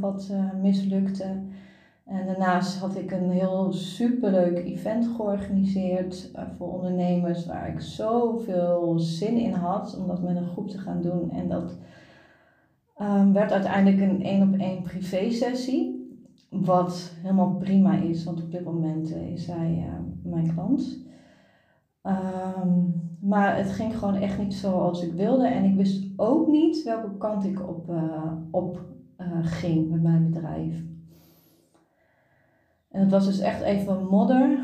wat 0.00 0.32
mislukte. 0.62 1.24
En 2.08 2.26
daarnaast 2.26 2.78
had 2.78 2.96
ik 2.96 3.10
een 3.10 3.30
heel 3.30 3.72
superleuk 3.72 4.58
event 4.58 5.06
georganiseerd 5.06 6.30
voor 6.56 6.72
ondernemers 6.72 7.46
waar 7.46 7.68
ik 7.68 7.80
zoveel 7.80 8.98
zin 8.98 9.36
in 9.36 9.52
had 9.52 9.98
om 10.00 10.06
dat 10.06 10.22
met 10.22 10.36
een 10.36 10.46
groep 10.46 10.68
te 10.68 10.78
gaan 10.78 11.02
doen. 11.02 11.30
En 11.30 11.48
dat 11.48 11.78
um, 12.96 13.32
werd 13.32 13.52
uiteindelijk 13.52 14.00
een 14.00 14.22
één 14.22 14.48
op 14.48 14.60
één 14.60 14.82
privé 14.82 15.30
sessie. 15.30 15.96
Wat 16.50 17.12
helemaal 17.22 17.56
prima 17.56 17.96
is, 17.96 18.24
want 18.24 18.42
op 18.42 18.50
dit 18.50 18.64
moment 18.64 19.14
is 19.14 19.46
hij 19.46 19.88
mijn 20.22 20.52
klant. 20.54 21.06
Um, 22.02 22.94
maar 23.20 23.56
het 23.56 23.70
ging 23.70 23.98
gewoon 23.98 24.14
echt 24.14 24.38
niet 24.38 24.54
zoals 24.54 25.02
ik 25.02 25.12
wilde. 25.12 25.46
En 25.46 25.64
ik 25.64 25.76
wist 25.76 26.06
ook 26.16 26.48
niet 26.48 26.82
welke 26.82 27.16
kant 27.16 27.44
ik 27.44 27.68
op, 27.68 27.92
op 28.50 28.84
ging 29.42 29.90
met 29.90 30.02
mijn 30.02 30.30
bedrijf. 30.30 30.84
Het 32.98 33.10
was 33.10 33.26
dus 33.26 33.38
echt 33.38 33.62
even 33.62 34.06
modder, 34.06 34.58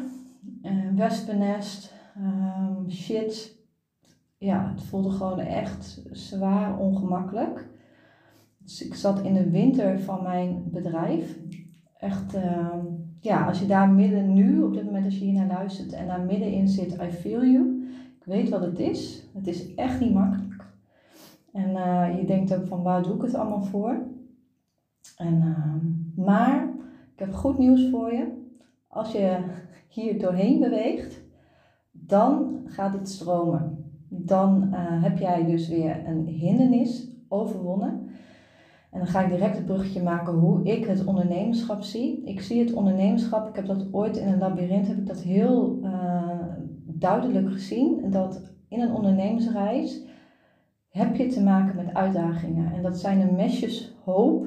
wespennest, 0.95 1.93
um, 2.19 2.91
shit. 2.91 3.57
Ja, 4.39 4.71
het 4.75 4.83
voelde 4.83 5.11
gewoon 5.11 5.39
echt 5.39 6.03
zwaar 6.11 6.79
ongemakkelijk. 6.79 7.69
Dus 8.59 8.87
ik 8.87 8.95
zat 8.95 9.23
in 9.23 9.35
de 9.35 9.51
winter 9.51 10.01
van 10.01 10.23
mijn 10.23 10.63
bedrijf. 10.71 11.39
Echt, 11.99 12.35
uh, 12.35 12.75
ja, 13.21 13.47
als 13.47 13.61
je 13.61 13.67
daar 13.67 13.91
midden 13.91 14.33
nu, 14.33 14.63
op 14.63 14.75
dit 14.75 14.85
moment 14.85 15.05
als 15.05 15.19
je 15.19 15.25
hier 15.25 15.33
naar 15.33 15.47
luistert 15.47 15.93
en 15.93 16.07
daar 16.07 16.21
middenin 16.21 16.69
zit, 16.69 16.93
I 17.03 17.11
feel 17.11 17.45
you. 17.45 17.89
Ik 18.19 18.25
weet 18.25 18.49
wat 18.49 18.61
het 18.61 18.79
is. 18.79 19.27
Het 19.35 19.47
is 19.47 19.75
echt 19.75 20.01
niet 20.01 20.15
makkelijk. 20.15 20.67
En 21.53 21.71
uh, 21.71 22.19
je 22.19 22.27
denkt 22.27 22.55
ook 22.55 22.67
van 22.67 22.83
waar 22.83 23.03
doe 23.03 23.15
ik 23.15 23.23
het 23.23 23.35
allemaal 23.35 23.63
voor? 23.63 24.03
En, 25.17 25.35
uh, 25.35 26.25
maar 26.25 26.74
ik 27.15 27.21
heb 27.21 27.35
goed 27.35 27.59
nieuws 27.59 27.91
voor 27.91 28.13
je. 28.13 28.43
Als 28.89 29.13
je 29.13 29.39
hier 29.89 30.19
doorheen 30.19 30.59
beweegt, 30.59 31.23
dan 31.91 32.61
gaat 32.65 32.95
het 32.95 33.09
stromen. 33.09 33.93
Dan 34.09 34.69
uh, 34.73 35.03
heb 35.03 35.19
jij 35.19 35.45
dus 35.45 35.69
weer 35.69 36.07
een 36.07 36.27
hindernis 36.27 37.09
overwonnen. 37.29 38.09
En 38.91 38.99
dan 38.99 39.07
ga 39.07 39.21
ik 39.21 39.31
direct 39.31 39.57
het 39.57 39.67
bruggetje 39.67 40.03
maken 40.03 40.33
hoe 40.33 40.65
ik 40.65 40.85
het 40.85 41.05
ondernemerschap 41.05 41.83
zie. 41.83 42.25
Ik 42.25 42.41
zie 42.41 42.61
het 42.61 42.73
ondernemerschap, 42.73 43.49
ik 43.49 43.57
heb 43.57 43.67
dat 43.67 43.93
ooit 43.93 44.17
in 44.17 44.29
een 44.29 44.39
labyrint, 44.39 44.87
heb 44.87 44.97
ik 44.97 45.07
dat 45.07 45.21
heel 45.21 45.79
uh, 45.83 46.31
duidelijk 46.85 47.53
gezien. 47.53 48.11
Dat 48.11 48.53
in 48.69 48.81
een 48.81 48.95
ondernemersreis 48.95 50.05
heb 50.89 51.17
je 51.17 51.27
te 51.27 51.43
maken 51.43 51.77
met 51.77 51.95
uitdagingen. 51.95 52.73
En 52.73 52.83
dat 52.83 52.99
zijn 52.99 53.21
de 53.21 53.33
mesjes 53.33 53.97
hoop, 54.05 54.47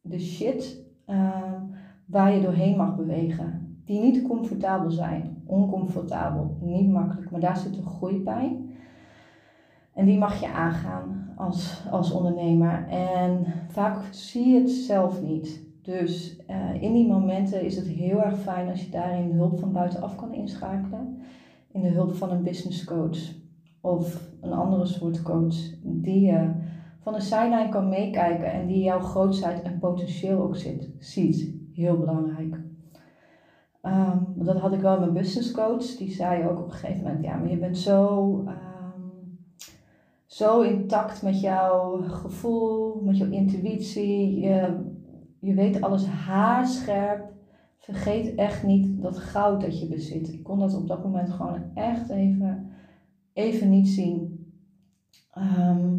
de 0.00 0.18
shit, 0.18 0.84
uh, 1.06 1.52
waar 2.12 2.34
je 2.34 2.40
doorheen 2.40 2.76
mag 2.76 2.96
bewegen. 2.96 3.76
Die 3.84 4.00
niet 4.00 4.22
comfortabel 4.22 4.90
zijn, 4.90 5.42
oncomfortabel, 5.46 6.56
niet 6.60 6.90
makkelijk, 6.90 7.30
maar 7.30 7.40
daar 7.40 7.56
zit 7.56 7.76
een 7.76 7.86
groei 7.86 8.22
bij. 8.22 8.58
En 9.94 10.06
die 10.06 10.18
mag 10.18 10.40
je 10.40 10.52
aangaan 10.52 11.32
als, 11.36 11.82
als 11.90 12.12
ondernemer. 12.12 12.88
En 12.88 13.44
vaak 13.68 14.02
zie 14.10 14.48
je 14.48 14.60
het 14.60 14.70
zelf 14.70 15.22
niet. 15.22 15.66
Dus 15.82 16.40
uh, 16.50 16.82
in 16.82 16.92
die 16.92 17.06
momenten 17.06 17.62
is 17.64 17.76
het 17.76 17.86
heel 17.86 18.22
erg 18.22 18.38
fijn 18.38 18.68
als 18.68 18.84
je 18.84 18.90
daarin 18.90 19.30
hulp 19.30 19.58
van 19.58 19.72
buitenaf 19.72 20.16
kan 20.16 20.34
inschakelen. 20.34 21.18
In 21.70 21.80
de 21.80 21.88
hulp 21.88 22.14
van 22.14 22.30
een 22.30 22.42
business 22.42 22.84
coach 22.84 23.18
of 23.80 24.30
een 24.40 24.52
andere 24.52 24.86
soort 24.86 25.22
coach 25.22 25.56
die 25.82 26.20
je 26.20 26.50
van 27.00 27.12
de 27.12 27.20
zijlijn 27.20 27.70
kan 27.70 27.88
meekijken 27.88 28.52
en 28.52 28.66
die 28.66 28.82
jouw 28.82 29.00
grootheid 29.00 29.62
en 29.62 29.78
potentieel 29.78 30.42
ook 30.42 30.56
zit, 30.56 30.90
ziet. 30.98 31.61
Heel 31.74 31.98
belangrijk. 31.98 32.60
Um, 33.82 34.26
dat 34.36 34.58
had 34.58 34.72
ik 34.72 34.80
wel 34.80 34.98
mijn 34.98 35.12
business 35.12 35.50
coach. 35.50 35.96
Die 35.96 36.10
zei 36.10 36.48
ook 36.48 36.58
op 36.58 36.64
een 36.64 36.72
gegeven 36.72 37.02
moment, 37.02 37.24
ja, 37.24 37.36
maar 37.36 37.50
je 37.50 37.58
bent 37.58 37.78
zo... 37.78 38.42
Uh, 38.46 38.70
zo 40.26 40.60
intact 40.60 41.22
met 41.22 41.40
jouw 41.40 42.02
gevoel, 42.02 43.00
met 43.02 43.16
jouw 43.16 43.30
intuïtie. 43.30 44.40
Je, 44.40 44.80
je 45.38 45.54
weet 45.54 45.80
alles 45.80 46.06
haarscherp. 46.06 47.32
Vergeet 47.78 48.34
echt 48.34 48.62
niet 48.62 49.02
dat 49.02 49.18
goud 49.18 49.60
dat 49.60 49.80
je 49.80 49.86
bezit. 49.86 50.32
Ik 50.32 50.42
kon 50.42 50.58
dat 50.58 50.74
op 50.74 50.88
dat 50.88 51.02
moment 51.02 51.30
gewoon 51.30 51.62
echt 51.74 52.10
even, 52.10 52.70
even 53.32 53.70
niet 53.70 53.88
zien. 53.88 54.46
Ehm, 55.32 55.96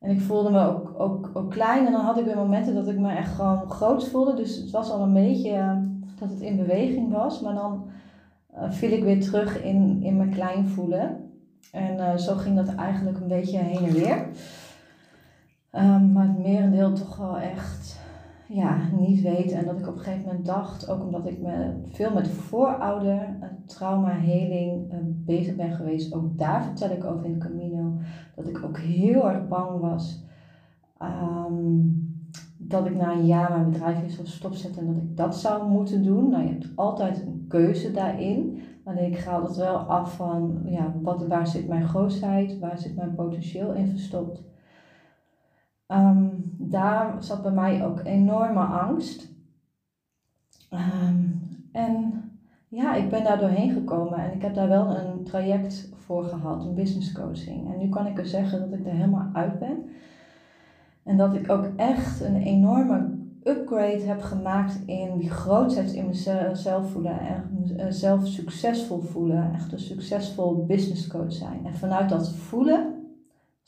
en 0.00 0.10
ik 0.10 0.20
voelde 0.20 0.50
me 0.50 0.66
ook, 0.66 0.94
ook, 0.98 1.30
ook 1.32 1.50
klein. 1.50 1.86
En 1.86 1.92
dan 1.92 2.00
had 2.00 2.18
ik 2.18 2.24
weer 2.24 2.36
momenten 2.36 2.74
dat 2.74 2.88
ik 2.88 2.98
me 2.98 3.12
echt 3.12 3.34
gewoon 3.34 3.70
groot 3.70 4.08
voelde. 4.08 4.34
Dus 4.34 4.56
het 4.56 4.70
was 4.70 4.90
al 4.90 5.00
een 5.00 5.12
beetje 5.12 5.50
eh, 5.50 5.76
dat 6.18 6.30
het 6.30 6.40
in 6.40 6.56
beweging 6.56 7.12
was. 7.12 7.40
Maar 7.40 7.54
dan 7.54 7.84
uh, 8.54 8.70
viel 8.70 8.90
ik 8.90 9.02
weer 9.02 9.20
terug 9.20 9.62
in, 9.62 10.02
in 10.02 10.16
mijn 10.16 10.30
klein 10.30 10.66
voelen. 10.66 11.30
En 11.72 11.96
uh, 11.96 12.16
zo 12.16 12.36
ging 12.36 12.56
dat 12.56 12.74
eigenlijk 12.74 13.20
een 13.20 13.28
beetje 13.28 13.58
heen 13.58 13.86
en 13.86 13.92
weer. 13.92 14.26
Um, 15.72 16.12
maar 16.12 16.26
het 16.26 16.38
merendeel 16.38 16.92
toch 16.92 17.16
wel 17.16 17.38
echt 17.38 17.99
ja, 18.50 18.88
niet 18.98 19.20
weten. 19.20 19.58
En 19.58 19.64
dat 19.64 19.78
ik 19.78 19.88
op 19.88 19.96
een 19.96 20.00
gegeven 20.00 20.26
moment 20.26 20.46
dacht, 20.46 20.88
ook 20.88 21.02
omdat 21.02 21.26
ik 21.26 21.40
me 21.40 21.72
veel 21.84 22.12
met 22.12 22.28
voorouder, 22.28 23.38
trauma, 23.66 24.10
heling 24.10 24.92
uh, 24.92 24.98
bezig 25.02 25.56
ben 25.56 25.72
geweest. 25.72 26.14
Ook 26.14 26.38
daar 26.38 26.62
vertel 26.62 26.90
ik 26.90 27.04
over 27.04 27.24
in 27.24 27.38
Camino. 27.38 27.92
Dat 28.36 28.48
ik 28.48 28.64
ook 28.64 28.78
heel 28.78 29.30
erg 29.30 29.48
bang 29.48 29.80
was. 29.80 30.24
Um, 31.02 32.08
dat 32.56 32.86
ik 32.86 32.96
na 32.96 33.12
een 33.12 33.26
jaar 33.26 33.50
mijn 33.50 33.70
bedrijf 33.70 34.00
weer 34.00 34.10
zou 34.10 34.26
stopzetten 34.26 34.86
en 34.86 34.94
dat 34.94 35.02
ik 35.02 35.16
dat 35.16 35.36
zou 35.36 35.70
moeten 35.70 36.02
doen. 36.02 36.30
Nou, 36.30 36.42
je 36.42 36.48
hebt 36.48 36.68
altijd 36.74 37.22
een 37.26 37.44
keuze 37.48 37.90
daarin. 37.90 38.58
Alleen 38.84 39.12
ik 39.12 39.18
ga 39.18 39.40
dat 39.40 39.56
wel 39.56 39.76
af 39.76 40.16
van, 40.16 40.60
ja, 40.64 40.94
wat, 41.02 41.26
waar 41.26 41.46
zit 41.46 41.68
mijn 41.68 41.88
grootheid, 41.88 42.58
waar 42.58 42.78
zit 42.78 42.96
mijn 42.96 43.14
potentieel 43.14 43.72
in 43.72 43.86
verstopt. 43.86 44.42
Um, 45.92 46.54
daar 46.58 47.22
zat 47.22 47.42
bij 47.42 47.52
mij 47.52 47.84
ook 47.84 48.00
enorme 48.04 48.60
angst. 48.60 49.28
Um, 50.72 51.40
en 51.72 52.22
ja, 52.68 52.94
ik 52.94 53.10
ben 53.10 53.24
daar 53.24 53.38
doorheen 53.38 53.72
gekomen 53.72 54.18
en 54.18 54.32
ik 54.32 54.42
heb 54.42 54.54
daar 54.54 54.68
wel 54.68 54.96
een 54.96 55.24
traject 55.24 55.92
voor 55.94 56.24
gehad, 56.24 56.64
een 56.64 56.74
business 56.74 57.12
coaching. 57.12 57.72
En 57.72 57.78
nu 57.78 57.88
kan 57.88 58.06
ik 58.06 58.18
er 58.18 58.26
zeggen 58.26 58.60
dat 58.60 58.78
ik 58.78 58.86
er 58.86 58.92
helemaal 58.92 59.30
uit 59.32 59.58
ben. 59.58 59.84
En 61.02 61.16
dat 61.16 61.34
ik 61.34 61.50
ook 61.50 61.68
echt 61.76 62.20
een 62.20 62.36
enorme 62.36 63.18
upgrade 63.44 64.02
heb 64.02 64.22
gemaakt 64.22 64.82
in 64.86 65.18
die 65.18 65.30
grootheid 65.30 65.92
in 65.92 66.06
mezelf 66.06 66.90
voelen 66.90 67.20
en 67.20 67.66
mezelf 67.76 68.26
succesvol 68.26 69.00
voelen. 69.00 69.52
Echt 69.54 69.72
een 69.72 69.78
succesvol 69.78 70.66
business 70.66 71.06
coach 71.06 71.32
zijn. 71.32 71.66
En 71.66 71.74
vanuit 71.74 72.08
dat 72.08 72.32
voelen, 72.32 72.89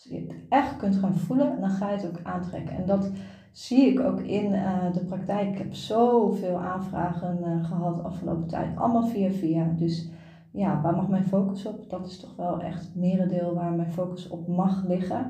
als 0.03 0.13
je 0.13 0.21
het 0.21 0.37
echt 0.49 0.77
kunt 0.77 0.97
gaan 0.97 1.15
voelen, 1.15 1.61
dan 1.61 1.71
ga 1.71 1.91
je 1.91 1.97
het 1.97 2.07
ook 2.07 2.21
aantrekken. 2.23 2.77
En 2.77 2.87
dat 2.87 3.11
zie 3.53 3.87
ik 3.87 4.01
ook 4.01 4.21
in 4.21 4.53
uh, 4.53 4.93
de 4.93 5.05
praktijk. 5.05 5.49
Ik 5.49 5.59
heb 5.59 5.75
zoveel 5.75 6.57
aanvragen 6.57 7.39
uh, 7.45 7.65
gehad 7.65 7.97
de 7.97 8.03
afgelopen 8.03 8.47
tijd. 8.47 8.77
Allemaal 8.77 9.07
via 9.07 9.31
via. 9.31 9.73
Dus 9.77 10.09
ja, 10.51 10.81
waar 10.83 10.97
mag 10.97 11.09
mijn 11.09 11.25
focus 11.25 11.67
op? 11.67 11.91
Dat 11.91 12.07
is 12.07 12.21
toch 12.21 12.37
wel 12.37 12.61
echt 12.61 12.81
het 12.81 12.95
merendeel 12.95 13.55
waar 13.55 13.73
mijn 13.73 13.93
focus 13.93 14.29
op 14.29 14.49
mag 14.49 14.85
liggen. 14.87 15.27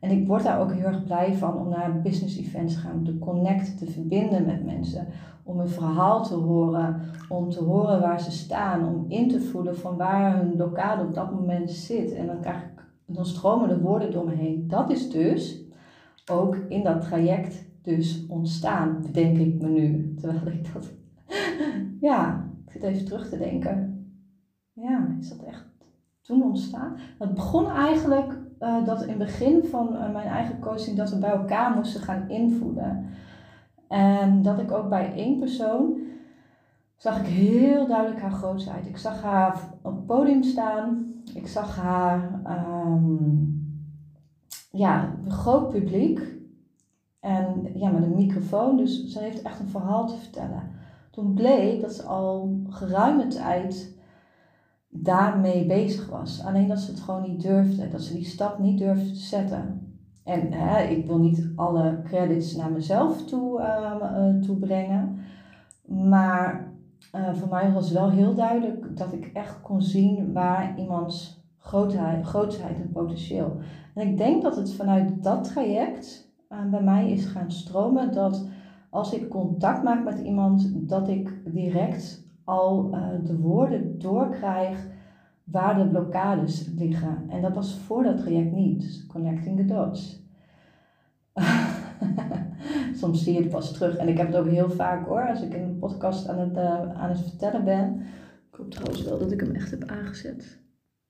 En 0.00 0.10
ik 0.10 0.26
word 0.26 0.42
daar 0.42 0.60
ook 0.60 0.72
heel 0.72 0.86
erg 0.86 1.04
blij 1.04 1.34
van 1.34 1.56
om 1.56 1.68
naar 1.68 2.00
business 2.00 2.38
events 2.38 2.74
te 2.74 2.80
gaan, 2.80 2.92
om 2.92 3.04
te 3.04 3.18
connecten, 3.18 3.76
te 3.76 3.86
verbinden 3.86 4.46
met 4.46 4.64
mensen. 4.64 5.06
Om 5.42 5.60
een 5.60 5.68
verhaal 5.68 6.22
te 6.22 6.34
horen, 6.34 7.00
om 7.28 7.50
te 7.50 7.62
horen 7.62 8.00
waar 8.00 8.20
ze 8.20 8.30
staan, 8.30 8.88
om 8.88 9.04
in 9.08 9.28
te 9.28 9.40
voelen 9.40 9.76
van 9.76 9.96
waar 9.96 10.36
hun 10.36 10.56
lokaal 10.56 11.04
op 11.04 11.14
dat 11.14 11.32
moment 11.32 11.70
zit. 11.70 12.12
En 12.12 12.26
dan, 12.26 12.40
krijg 12.40 12.56
ik, 12.56 12.69
dan 13.14 13.26
stromen 13.26 13.68
de 13.68 13.80
woorden 13.80 14.10
door 14.10 14.24
me 14.24 14.34
heen. 14.34 14.68
Dat 14.68 14.90
is 14.90 15.10
dus 15.10 15.64
ook 16.30 16.56
in 16.56 16.82
dat 16.82 17.00
traject 17.00 17.68
dus 17.82 18.26
ontstaan, 18.28 19.04
denk 19.12 19.38
ik 19.38 19.60
me 19.60 19.68
nu. 19.68 20.14
Terwijl 20.14 20.46
ik 20.46 20.72
dat, 20.72 20.92
ja, 22.10 22.48
ik 22.66 22.72
zit 22.72 22.82
even 22.82 23.04
terug 23.04 23.28
te 23.28 23.38
denken. 23.38 24.04
Ja, 24.72 25.16
is 25.20 25.28
dat 25.28 25.42
echt 25.42 25.68
toen 26.20 26.42
ontstaan? 26.42 26.96
Dat 27.18 27.34
begon 27.34 27.70
eigenlijk 27.70 28.38
uh, 28.60 28.86
dat 28.86 29.02
in 29.02 29.08
het 29.08 29.18
begin 29.18 29.64
van 29.64 29.94
uh, 29.94 30.12
mijn 30.12 30.28
eigen 30.28 30.58
coaching 30.58 30.96
dat 30.96 31.10
we 31.10 31.18
bij 31.18 31.30
elkaar 31.30 31.76
moesten 31.76 32.00
gaan 32.00 32.28
invoelen. 32.28 33.06
En 33.88 34.42
dat 34.42 34.58
ik 34.58 34.72
ook 34.72 34.88
bij 34.88 35.12
één 35.14 35.38
persoon 35.38 35.99
zag 37.00 37.20
ik 37.20 37.26
heel 37.26 37.86
duidelijk 37.86 38.20
haar 38.20 38.32
grootheid. 38.32 38.86
Ik 38.86 38.96
zag 38.96 39.22
haar 39.22 39.68
op 39.82 39.94
het 39.94 40.06
podium 40.06 40.42
staan. 40.42 41.14
Ik 41.34 41.46
zag 41.46 41.76
haar, 41.76 42.42
um, 42.86 43.84
ja, 44.70 45.16
een 45.24 45.30
groot 45.30 45.68
publiek. 45.68 46.20
En 47.20 47.70
ja, 47.74 47.90
met 47.90 48.02
een 48.02 48.14
microfoon. 48.14 48.76
Dus 48.76 49.06
ze 49.06 49.18
heeft 49.18 49.42
echt 49.42 49.60
een 49.60 49.68
verhaal 49.68 50.06
te 50.06 50.16
vertellen. 50.16 50.70
Toen 51.10 51.34
bleek 51.34 51.80
dat 51.80 51.94
ze 51.94 52.02
al 52.02 52.60
geruime 52.68 53.26
tijd 53.26 53.98
daarmee 54.88 55.66
bezig 55.66 56.08
was. 56.08 56.44
Alleen 56.44 56.68
dat 56.68 56.78
ze 56.78 56.90
het 56.90 57.00
gewoon 57.00 57.22
niet 57.22 57.42
durfde, 57.42 57.88
dat 57.88 58.02
ze 58.02 58.14
die 58.14 58.24
stap 58.24 58.58
niet 58.58 58.78
durfde 58.78 59.10
te 59.10 59.18
zetten. 59.18 59.94
En 60.24 60.52
hè, 60.52 60.82
ik 60.82 61.06
wil 61.06 61.18
niet 61.18 61.48
alle 61.56 62.00
credits 62.04 62.56
naar 62.56 62.72
mezelf 62.72 63.24
toe, 63.24 63.60
uh, 63.60 64.40
toebrengen, 64.40 65.18
maar 65.86 66.69
uh, 67.14 67.34
voor 67.34 67.48
mij 67.48 67.72
was 67.72 67.90
wel 67.90 68.10
heel 68.10 68.34
duidelijk 68.34 68.96
dat 68.96 69.12
ik 69.12 69.30
echt 69.32 69.60
kon 69.60 69.82
zien 69.82 70.32
waar 70.32 70.78
iemands 70.78 71.44
grootheid, 71.58 72.26
grootheid 72.26 72.80
en 72.80 72.90
potentieel. 72.90 73.56
En 73.94 74.08
ik 74.08 74.16
denk 74.16 74.42
dat 74.42 74.56
het 74.56 74.72
vanuit 74.72 75.22
dat 75.22 75.44
traject 75.44 76.32
uh, 76.48 76.70
bij 76.70 76.82
mij 76.82 77.10
is 77.10 77.26
gaan 77.26 77.50
stromen 77.50 78.12
dat 78.12 78.48
als 78.90 79.12
ik 79.12 79.28
contact 79.28 79.82
maak 79.82 80.04
met 80.04 80.18
iemand, 80.18 80.88
dat 80.88 81.08
ik 81.08 81.52
direct 81.52 82.28
al 82.44 82.90
uh, 82.94 83.08
de 83.24 83.38
woorden 83.38 83.98
doorkrijg 83.98 84.86
waar 85.44 85.76
de 85.76 85.88
blokkades 85.88 86.66
liggen. 86.76 87.24
En 87.28 87.42
dat 87.42 87.54
was 87.54 87.74
voor 87.74 88.02
dat 88.02 88.18
traject 88.18 88.52
niet. 88.52 88.80
Dus 88.80 89.06
connecting 89.06 89.56
the 89.56 89.64
dots. 89.64 90.24
Soms 93.00 93.24
zie 93.24 93.34
je 93.34 93.40
het 93.40 93.50
pas 93.50 93.72
terug. 93.72 93.96
En 93.96 94.08
ik 94.08 94.16
heb 94.16 94.26
het 94.26 94.36
ook 94.36 94.48
heel 94.48 94.70
vaak 94.70 95.06
hoor, 95.06 95.28
als 95.28 95.42
ik 95.42 95.54
in 95.54 95.62
een 95.62 95.78
podcast 95.78 96.28
aan 96.28 96.38
het, 96.38 96.56
uh, 96.56 97.00
aan 97.00 97.08
het 97.08 97.20
vertellen 97.20 97.64
ben. 97.64 98.00
Ik 98.50 98.58
hoop 98.58 98.70
trouwens 98.70 99.02
wel 99.02 99.18
dat 99.18 99.32
ik 99.32 99.40
hem 99.40 99.54
echt 99.54 99.70
heb 99.70 99.84
aangezet. 99.84 100.58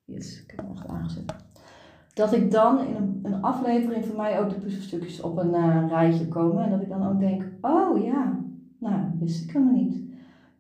Yes, 0.04 0.42
ik 0.42 0.50
heb 0.50 0.60
hem 0.60 0.76
echt 0.76 0.86
aangezet. 0.86 1.34
Dat 2.14 2.32
ik 2.32 2.50
dan 2.50 2.86
in 2.86 2.94
een, 2.94 3.20
een 3.22 3.42
aflevering 3.42 4.04
van 4.04 4.16
mij 4.16 4.40
ook 4.40 4.48
de 4.48 4.54
puzzelstukjes 4.54 5.20
op 5.20 5.38
een 5.38 5.54
uh, 5.54 5.84
rijtje 5.88 6.28
komen. 6.28 6.64
En 6.64 6.70
dat 6.70 6.80
ik 6.80 6.88
dan 6.88 7.08
ook 7.08 7.20
denk, 7.20 7.42
oh 7.60 8.04
ja, 8.04 8.38
nou, 8.78 9.00
wist 9.20 9.44
ik 9.44 9.50
helemaal 9.50 9.74
niet. 9.74 10.02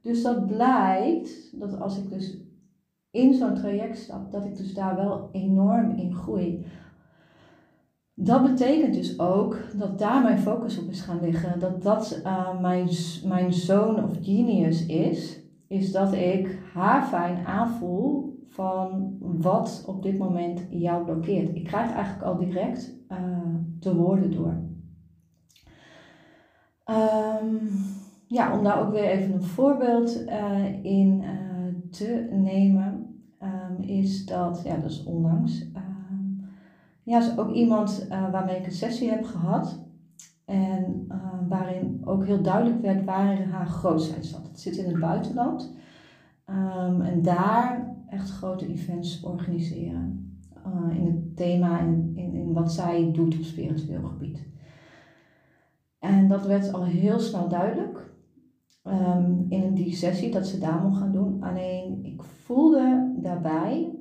Dus 0.00 0.22
dat 0.22 0.46
blijkt 0.46 1.60
dat 1.60 1.80
als 1.80 1.98
ik 1.98 2.10
dus 2.10 2.38
in 3.10 3.34
zo'n 3.34 3.54
traject 3.54 3.98
stap, 3.98 4.30
dat 4.30 4.44
ik 4.44 4.56
dus 4.56 4.74
daar 4.74 4.96
wel 4.96 5.28
enorm 5.32 5.90
in 5.90 6.14
groei. 6.14 6.64
Dat 8.22 8.42
betekent 8.42 8.94
dus 8.94 9.18
ook 9.18 9.58
dat 9.76 9.98
daar 9.98 10.22
mijn 10.22 10.38
focus 10.38 10.78
op 10.78 10.90
is 10.90 11.00
gaan 11.00 11.20
liggen. 11.20 11.58
Dat 11.58 11.82
dat 11.82 12.20
uh, 12.24 12.60
mijn, 12.60 12.88
mijn 13.24 13.52
zoon 13.52 14.04
of 14.04 14.10
genius 14.22 14.86
is. 14.86 15.40
Is 15.66 15.92
dat 15.92 16.12
ik 16.12 16.58
haar 16.72 17.04
fijn 17.04 17.46
aanvoel 17.46 18.38
van 18.48 19.16
wat 19.20 19.84
op 19.86 20.02
dit 20.02 20.18
moment 20.18 20.66
jou 20.70 21.04
blokkeert. 21.04 21.56
Ik 21.56 21.64
krijg 21.64 21.92
eigenlijk 21.92 22.24
al 22.24 22.36
direct 22.36 22.94
uh, 23.12 23.18
de 23.78 23.94
woorden 23.94 24.30
door. 24.30 24.54
Um, 26.90 27.68
ja, 28.26 28.58
om 28.58 28.64
daar 28.64 28.80
ook 28.80 28.92
weer 28.92 29.04
even 29.04 29.32
een 29.32 29.42
voorbeeld 29.42 30.22
uh, 30.26 30.84
in 30.84 31.24
te 31.90 32.28
nemen, 32.32 33.16
um, 33.42 33.82
is 33.82 34.26
dat, 34.26 34.60
ja, 34.64 34.76
dat 34.76 34.90
is 34.90 35.04
onlangs. 35.04 35.70
Ja, 37.10 37.18
is 37.18 37.38
ook 37.38 37.52
iemand 37.52 38.06
uh, 38.10 38.30
waarmee 38.30 38.56
ik 38.56 38.66
een 38.66 38.72
sessie 38.72 39.10
heb 39.10 39.24
gehad. 39.24 39.84
En 40.44 41.04
uh, 41.08 41.48
waarin 41.48 42.00
ook 42.04 42.24
heel 42.24 42.42
duidelijk 42.42 42.80
werd 42.80 43.04
waar 43.04 43.44
haar 43.44 43.66
grootheid 43.66 44.26
zat. 44.26 44.46
Het 44.46 44.60
zit 44.60 44.76
in 44.76 44.90
het 44.90 45.00
buitenland. 45.00 45.74
Um, 46.46 47.00
en 47.00 47.22
daar 47.22 47.96
echt 48.08 48.30
grote 48.30 48.66
events 48.68 49.22
organiseren. 49.22 50.38
Uh, 50.66 50.96
in 50.96 51.06
het 51.06 51.36
thema 51.36 51.80
in, 51.80 52.12
in 52.14 52.52
wat 52.52 52.72
zij 52.72 53.12
doet 53.12 53.36
op 53.36 53.42
spiritueel 53.42 54.02
gebied. 54.02 54.48
En 55.98 56.28
dat 56.28 56.46
werd 56.46 56.72
al 56.72 56.84
heel 56.84 57.18
snel 57.18 57.48
duidelijk 57.48 58.14
um, 58.84 59.46
in 59.48 59.74
die 59.74 59.94
sessie 59.94 60.32
dat 60.32 60.46
ze 60.46 60.58
daar 60.58 60.82
mocht 60.82 60.98
gaan 60.98 61.12
doen. 61.12 61.42
Alleen 61.42 62.04
ik 62.04 62.22
voelde 62.22 63.14
daarbij 63.16 63.94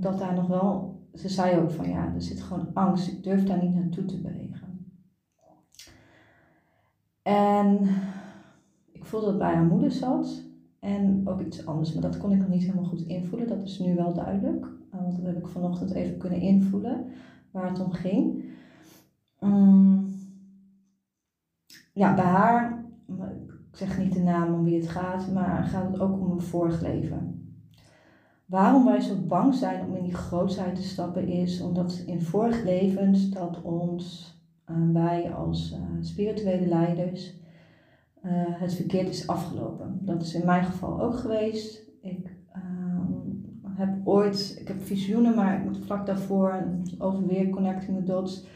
dat 0.00 0.18
daar 0.18 0.34
nog 0.34 0.46
wel, 0.46 0.91
ze 1.14 1.28
zei 1.28 1.60
ook 1.60 1.70
van 1.70 1.88
ja, 1.88 2.14
er 2.14 2.22
zit 2.22 2.40
gewoon 2.40 2.70
angst, 2.74 3.08
ik 3.08 3.22
durf 3.22 3.44
daar 3.44 3.62
niet 3.62 3.74
naartoe 3.74 4.04
te 4.04 4.20
bewegen. 4.20 4.94
En 7.22 7.88
ik 8.92 9.04
voelde 9.04 9.26
dat 9.26 9.38
bij 9.38 9.54
haar 9.54 9.64
moeder 9.64 9.90
zat 9.90 10.42
en 10.78 11.28
ook 11.28 11.40
iets 11.40 11.66
anders, 11.66 11.92
maar 11.92 12.02
dat 12.02 12.18
kon 12.18 12.32
ik 12.32 12.38
nog 12.38 12.48
niet 12.48 12.62
helemaal 12.62 12.84
goed 12.84 13.06
invoelen. 13.06 13.48
Dat 13.48 13.62
is 13.62 13.78
nu 13.78 13.94
wel 13.94 14.14
duidelijk, 14.14 14.64
uh, 14.64 15.02
want 15.02 15.16
dat 15.16 15.26
heb 15.26 15.36
ik 15.36 15.46
vanochtend 15.46 15.90
even 15.90 16.18
kunnen 16.18 16.40
invoelen 16.40 17.06
waar 17.50 17.68
het 17.68 17.80
om 17.80 17.90
ging. 17.90 18.44
Um, 19.40 20.10
ja, 21.92 22.14
bij 22.14 22.24
haar 22.24 22.82
ik 23.72 23.78
zeg 23.78 23.98
niet 23.98 24.12
de 24.12 24.22
naam 24.22 24.54
om 24.54 24.64
wie 24.64 24.80
het 24.80 24.88
gaat, 24.88 25.32
maar 25.32 25.64
gaat 25.64 25.92
het 25.92 26.00
ook 26.00 26.20
om 26.20 26.30
een 26.30 26.40
vorig 26.40 26.80
leven. 26.80 27.31
Waarom 28.52 28.84
wij 28.84 29.00
zo 29.00 29.14
bang 29.26 29.54
zijn 29.54 29.84
om 29.84 29.96
in 29.96 30.02
die 30.02 30.14
grootheid 30.14 30.76
te 30.76 30.82
stappen 30.82 31.28
is 31.28 31.60
omdat 31.60 32.02
in 32.06 32.22
vorig 32.22 32.64
levens 32.64 33.30
dat 33.30 33.62
ons, 33.62 34.34
uh, 34.70 34.76
wij 34.92 35.34
als 35.34 35.72
uh, 35.72 35.78
spirituele 36.00 36.66
leiders, 36.66 37.34
uh, 38.24 38.30
het 38.34 38.74
verkeerd 38.74 39.08
is 39.08 39.26
afgelopen. 39.26 39.98
Dat 40.00 40.22
is 40.22 40.34
in 40.34 40.46
mijn 40.46 40.64
geval 40.64 41.00
ook 41.00 41.16
geweest. 41.16 41.82
Ik 42.00 42.36
ehm, 42.52 43.12
heb 43.68 43.88
ooit, 44.04 44.56
ik 44.60 44.68
heb 44.68 44.82
visioenen, 44.82 45.34
maar 45.34 45.58
ik 45.58 45.64
moet 45.64 45.84
vlak 45.84 46.06
daarvoor 46.06 46.66
over 46.98 47.26
weer 47.26 47.50
connecting 47.50 47.96
the 47.96 48.04
dots 48.04 48.46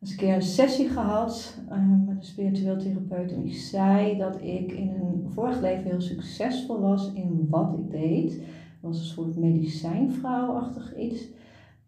eens 0.00 0.10
een 0.10 0.16
keer 0.16 0.34
een 0.34 0.42
sessie 0.42 0.88
gehad 0.88 1.58
met 2.06 2.16
een 2.16 2.24
spiritueel 2.24 2.78
therapeut. 2.78 3.32
En 3.32 3.42
die 3.42 3.54
zei 3.54 4.18
dat 4.18 4.36
ik 4.40 4.72
in 4.72 4.88
een 4.88 5.30
vorig 5.32 5.60
leven 5.60 5.84
heel 5.84 6.00
succesvol 6.00 6.80
was 6.80 7.12
in 7.12 7.46
wat 7.50 7.72
ik 7.72 7.90
deed. 7.90 8.42
Was 8.80 8.98
een 8.98 9.04
soort 9.04 9.36
medicijnvrouwachtig 9.36 10.96
iets. 10.96 11.28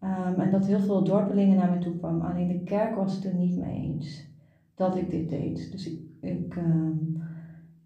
Um, 0.03 0.39
en 0.39 0.51
dat 0.51 0.65
heel 0.65 0.79
veel 0.79 1.03
dorpelingen 1.03 1.57
naar 1.57 1.71
me 1.71 1.77
toe 1.77 1.97
kwamen. 1.97 2.31
Alleen 2.31 2.47
de 2.47 2.63
kerk 2.63 2.95
was 2.95 3.15
het 3.15 3.25
er 3.25 3.33
niet 3.33 3.57
mee 3.57 3.81
eens 3.81 4.25
dat 4.75 4.95
ik 4.95 5.09
dit 5.09 5.29
deed. 5.29 5.71
Dus 5.71 5.87
ik, 5.87 5.99
ik, 6.19 6.55
um, 6.55 7.21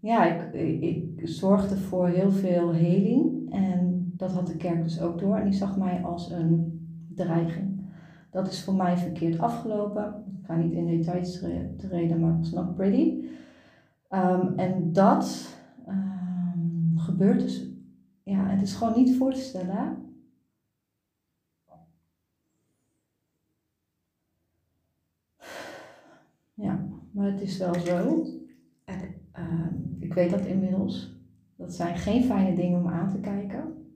ja, 0.00 0.24
ik, 0.24 0.52
ik, 0.82 1.20
zorgde 1.28 1.76
voor 1.76 2.08
heel 2.08 2.30
veel 2.30 2.72
heling. 2.72 3.52
En 3.52 4.12
dat 4.16 4.32
had 4.32 4.46
de 4.46 4.56
kerk 4.56 4.82
dus 4.82 5.00
ook 5.00 5.18
door. 5.18 5.36
En 5.36 5.44
die 5.44 5.58
zag 5.58 5.78
mij 5.78 6.04
als 6.04 6.30
een 6.30 6.80
dreiging. 7.14 7.80
Dat 8.30 8.48
is 8.48 8.64
voor 8.64 8.74
mij 8.74 8.96
verkeerd 8.96 9.38
afgelopen. 9.38 10.24
Ik 10.40 10.46
ga 10.46 10.56
niet 10.56 10.72
in 10.72 10.86
details 10.86 11.44
treden, 11.76 12.20
maar 12.20 12.30
het 12.30 12.38
was 12.38 12.52
not 12.52 12.74
pretty. 12.74 13.24
Um, 14.10 14.52
en 14.56 14.92
dat 14.92 15.56
um, 15.88 16.92
gebeurt 16.96 17.40
dus, 17.40 17.70
ja, 18.28 18.46
het 18.46 18.62
is 18.62 18.74
gewoon 18.74 18.94
niet 18.94 19.16
voor 19.16 19.32
te 19.32 19.40
stellen. 19.40 20.06
Ja, 26.54 26.88
maar 27.10 27.26
het 27.26 27.40
is 27.40 27.58
wel 27.58 27.74
zo. 27.80 28.26
En, 28.84 29.30
uh, 29.34 29.66
ik 29.98 30.14
weet 30.14 30.30
dat 30.30 30.44
inmiddels. 30.44 31.16
Dat 31.56 31.74
zijn 31.74 31.96
geen 31.96 32.24
fijne 32.24 32.54
dingen 32.54 32.78
om 32.78 32.88
aan 32.88 33.10
te 33.10 33.20
kijken. 33.20 33.92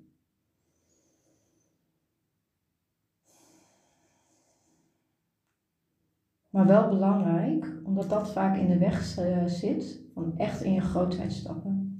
Maar 6.51 6.66
wel 6.66 6.88
belangrijk, 6.88 7.81
omdat 7.85 8.09
dat 8.09 8.33
vaak 8.33 8.57
in 8.57 8.68
de 8.68 8.79
weg 8.79 9.18
uh, 9.18 9.47
zit 9.47 10.01
van 10.14 10.38
echt 10.38 10.62
in 10.62 10.73
je 10.73 10.81
grootheid 10.81 11.33
stappen. 11.33 11.91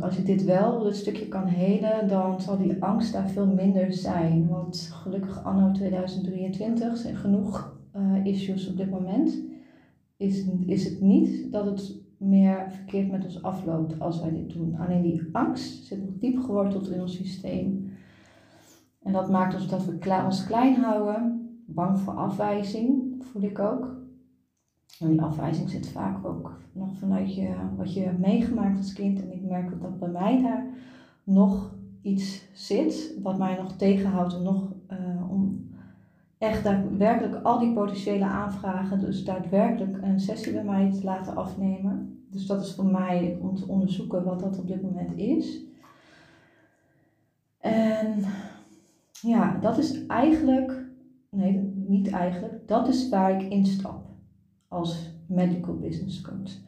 Als 0.00 0.16
je 0.16 0.22
dit 0.22 0.44
wel, 0.44 0.82
dit 0.82 0.96
stukje 0.96 1.28
kan 1.28 1.46
helen, 1.46 2.08
dan 2.08 2.40
zal 2.40 2.58
die 2.58 2.82
angst 2.82 3.12
daar 3.12 3.28
veel 3.28 3.46
minder 3.46 3.92
zijn. 3.92 4.48
Want 4.48 4.90
gelukkig 4.92 5.44
anno 5.44 5.72
2023 5.72 6.96
zijn 6.96 7.16
genoeg 7.16 7.76
uh, 7.96 8.24
issues 8.24 8.68
op 8.68 8.76
dit 8.76 8.90
moment. 8.90 9.38
Is, 10.16 10.44
is 10.66 10.84
het 10.84 11.00
niet 11.00 11.52
dat 11.52 11.64
het 11.64 12.04
meer 12.18 12.66
verkeerd 12.70 13.10
met 13.10 13.24
ons 13.24 13.42
afloopt 13.42 14.00
als 14.00 14.20
wij 14.20 14.30
dit 14.30 14.52
doen. 14.52 14.76
Alleen 14.78 15.02
die 15.02 15.28
angst 15.32 15.86
zit 15.86 16.00
nog 16.00 16.18
diep 16.18 16.38
geworteld 16.38 16.90
in 16.90 17.00
ons 17.00 17.16
systeem. 17.16 17.92
En 19.02 19.12
dat 19.12 19.30
maakt 19.30 19.54
ons 19.54 19.68
dat 19.68 19.84
we 19.84 20.22
ons 20.24 20.46
klein 20.46 20.74
houden, 20.74 21.48
bang 21.66 21.98
voor 21.98 22.14
afwijzing, 22.14 23.14
voel 23.24 23.42
ik 23.42 23.58
ook. 23.58 23.95
En 25.00 25.10
die 25.10 25.22
afwijzing 25.22 25.70
zit 25.70 25.88
vaak 25.88 26.26
ook 26.26 26.60
nog 26.72 26.96
vanuit 26.96 27.34
je, 27.34 27.54
wat 27.76 27.94
je 27.94 28.00
hebt 28.00 28.18
meegemaakt 28.18 28.76
als 28.76 28.92
kind. 28.92 29.20
En 29.20 29.32
ik 29.32 29.42
merk 29.42 29.80
dat 29.82 29.98
bij 29.98 30.08
mij 30.08 30.42
daar 30.42 30.66
nog 31.24 31.74
iets 32.02 32.48
zit, 32.52 33.18
wat 33.22 33.38
mij 33.38 33.56
nog 33.56 33.72
tegenhoudt 33.72 34.36
om 34.36 34.42
nog 34.42 34.72
uh, 34.92 35.30
om 35.30 35.70
echt 36.38 36.64
daadwerkelijk 36.64 37.44
al 37.44 37.58
die 37.58 37.72
potentiële 37.72 38.24
aanvragen, 38.24 39.00
dus 39.00 39.24
daadwerkelijk 39.24 40.02
een 40.02 40.20
sessie 40.20 40.52
bij 40.52 40.64
mij 40.64 40.92
te 40.92 41.04
laten 41.04 41.36
afnemen. 41.36 42.24
Dus 42.30 42.46
dat 42.46 42.64
is 42.64 42.74
voor 42.74 42.86
mij 42.86 43.38
om 43.40 43.54
te 43.54 43.68
onderzoeken 43.68 44.24
wat 44.24 44.40
dat 44.40 44.58
op 44.58 44.68
dit 44.68 44.82
moment 44.82 45.16
is. 45.16 45.64
En 47.60 48.24
ja, 49.20 49.58
dat 49.60 49.78
is 49.78 50.06
eigenlijk, 50.06 50.84
nee, 51.30 51.72
niet 51.74 52.10
eigenlijk, 52.10 52.68
dat 52.68 52.88
is 52.88 53.08
waar 53.08 53.42
ik 53.42 53.50
instap 53.50 54.05
als 54.68 55.20
medical 55.26 55.76
business 55.76 56.20
coach. 56.20 56.64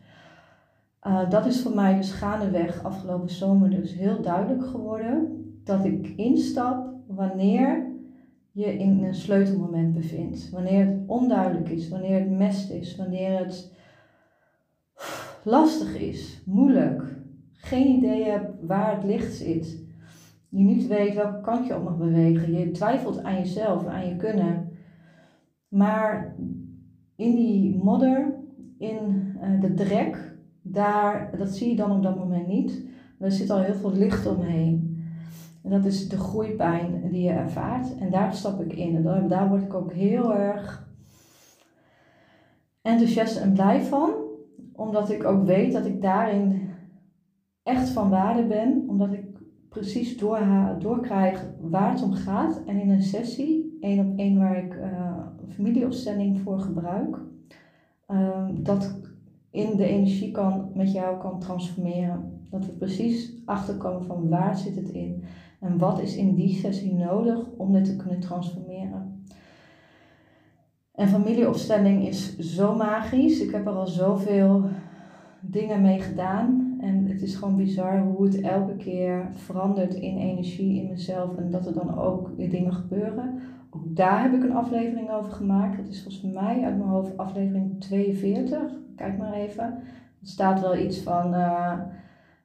Uh, 1.02 1.30
dat 1.30 1.46
is 1.46 1.62
voor 1.62 1.74
mij 1.74 1.96
dus 1.96 2.10
gaandeweg 2.10 2.84
afgelopen 2.84 3.30
zomer 3.30 3.70
dus 3.70 3.94
heel 3.94 4.22
duidelijk 4.22 4.66
geworden 4.66 5.44
dat 5.64 5.84
ik 5.84 6.06
instap 6.16 6.92
wanneer 7.06 7.86
je 8.52 8.78
in 8.78 9.04
een 9.04 9.14
sleutelmoment 9.14 9.94
bevindt. 9.94 10.50
Wanneer 10.50 10.86
het 10.86 10.98
onduidelijk 11.06 11.68
is, 11.68 11.88
wanneer 11.88 12.18
het 12.18 12.30
mest 12.30 12.70
is, 12.70 12.96
wanneer 12.96 13.38
het 13.38 13.72
lastig 15.44 16.00
is, 16.00 16.42
moeilijk, 16.46 17.16
geen 17.52 17.86
idee 17.86 18.24
hebt 18.24 18.66
waar 18.66 18.94
het 18.94 19.04
licht 19.04 19.34
zit 19.34 19.86
je 20.48 20.64
niet 20.64 20.86
weet 20.86 21.14
welke 21.14 21.40
kant 21.40 21.66
je 21.66 21.76
op 21.76 21.84
mag 21.84 21.96
bewegen. 21.96 22.52
Je 22.52 22.70
twijfelt 22.70 23.22
aan 23.22 23.38
jezelf, 23.38 23.86
aan 23.86 24.08
je 24.08 24.16
kunnen. 24.16 24.68
Maar 25.68 26.36
in 27.18 27.34
die 27.36 27.76
modder, 27.82 28.34
in 28.78 28.98
uh, 29.42 29.60
de 29.60 29.74
drek, 29.74 30.36
daar, 30.62 31.36
dat 31.38 31.48
zie 31.48 31.70
je 31.70 31.76
dan 31.76 31.90
op 31.90 32.02
dat 32.02 32.16
moment 32.16 32.46
niet. 32.46 32.86
Er 33.18 33.32
zit 33.32 33.50
al 33.50 33.58
heel 33.58 33.74
veel 33.74 33.92
licht 33.92 34.26
omheen. 34.26 35.02
En 35.62 35.70
dat 35.70 35.84
is 35.84 36.08
de 36.08 36.18
groeipijn 36.18 37.08
die 37.10 37.22
je 37.22 37.30
ervaart. 37.30 37.98
En 37.98 38.10
daar 38.10 38.34
stap 38.34 38.60
ik 38.60 38.72
in. 38.72 39.06
En 39.06 39.28
daar 39.28 39.48
word 39.48 39.62
ik 39.62 39.74
ook 39.74 39.92
heel 39.92 40.34
erg 40.34 40.88
enthousiast 42.82 43.36
en 43.36 43.52
blij 43.52 43.80
van. 43.80 44.10
Omdat 44.72 45.10
ik 45.10 45.24
ook 45.24 45.44
weet 45.44 45.72
dat 45.72 45.86
ik 45.86 46.02
daarin 46.02 46.70
echt 47.62 47.88
van 47.88 48.10
waarde 48.10 48.46
ben. 48.46 48.84
Omdat 48.88 49.12
ik 49.12 49.24
precies 49.68 50.18
door, 50.18 50.40
doorkrijg 50.78 51.44
waar 51.60 51.90
het 51.90 52.02
om 52.02 52.12
gaat. 52.12 52.62
En 52.66 52.80
in 52.80 52.90
een 52.90 53.02
sessie, 53.02 53.76
één 53.80 54.06
op 54.06 54.18
één 54.18 54.38
waar 54.38 54.64
ik 54.64 54.74
uh, 54.74 55.16
familieopstelling 55.48 56.40
voor 56.40 56.60
gebruik. 56.60 57.18
Ehm, 58.06 58.62
dat 58.62 59.00
in 59.50 59.76
de 59.76 59.86
energie 59.86 60.30
kan, 60.30 60.70
met 60.74 60.92
jou 60.92 61.18
kan 61.18 61.40
transformeren. 61.40 62.46
Dat 62.50 62.66
we 62.66 62.72
precies 62.72 63.32
achterkomen 63.44 64.04
van 64.04 64.28
waar 64.28 64.56
zit 64.56 64.76
het 64.76 64.88
in 64.88 65.24
en 65.60 65.78
wat 65.78 66.00
is 66.00 66.16
in 66.16 66.34
die 66.34 66.54
sessie 66.54 66.94
nodig 66.94 67.46
om 67.56 67.72
dit 67.72 67.84
te 67.84 67.96
kunnen 67.96 68.20
transformeren. 68.20 69.24
En 70.94 71.08
familieopstelling 71.08 72.06
is 72.06 72.38
zo 72.38 72.74
magisch. 72.74 73.40
Ik 73.40 73.50
heb 73.50 73.66
er 73.66 73.72
al 73.72 73.86
zoveel 73.86 74.68
dingen 75.40 75.82
mee 75.82 76.00
gedaan. 76.00 76.67
En 76.80 77.06
het 77.06 77.22
is 77.22 77.34
gewoon 77.34 77.56
bizar 77.56 78.00
hoe 78.00 78.24
het 78.24 78.40
elke 78.40 78.76
keer 78.76 79.28
verandert 79.32 79.94
in 79.94 80.16
energie 80.16 80.82
in 80.82 80.88
mezelf. 80.88 81.36
En 81.36 81.50
dat 81.50 81.66
er 81.66 81.74
dan 81.74 81.98
ook 81.98 82.30
weer 82.36 82.50
dingen 82.50 82.72
gebeuren. 82.72 83.38
Ook 83.70 83.96
daar 83.96 84.22
heb 84.22 84.32
ik 84.32 84.42
een 84.42 84.56
aflevering 84.56 85.10
over 85.10 85.32
gemaakt. 85.32 85.76
Dat 85.76 85.88
is 85.88 86.02
volgens 86.02 86.32
mij 86.34 86.64
uit 86.64 86.76
mijn 86.76 86.90
hoofd 86.90 87.16
aflevering 87.16 87.80
42. 87.80 88.58
Kijk 88.96 89.18
maar 89.18 89.32
even. 89.32 89.64
Er 90.20 90.26
staat 90.26 90.60
wel 90.60 90.76
iets 90.76 90.98
van 90.98 91.34
uh, 91.34 91.72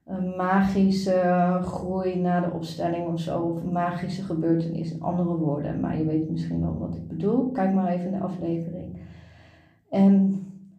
een 0.06 0.34
magische 0.38 1.60
groei 1.62 2.20
na 2.20 2.40
de 2.40 2.52
opstelling 2.52 3.08
of 3.08 3.20
zo. 3.20 3.40
Of 3.40 3.64
magische 3.64 4.24
gebeurtenis 4.24 4.94
in 4.94 5.02
andere 5.02 5.36
woorden. 5.36 5.80
Maar 5.80 5.98
je 5.98 6.06
weet 6.06 6.30
misschien 6.30 6.62
wel 6.62 6.78
wat 6.78 6.96
ik 6.96 7.08
bedoel. 7.08 7.52
Kijk 7.52 7.74
maar 7.74 7.88
even 7.88 8.06
in 8.06 8.18
de 8.18 8.24
aflevering. 8.24 8.98
En 9.90 10.33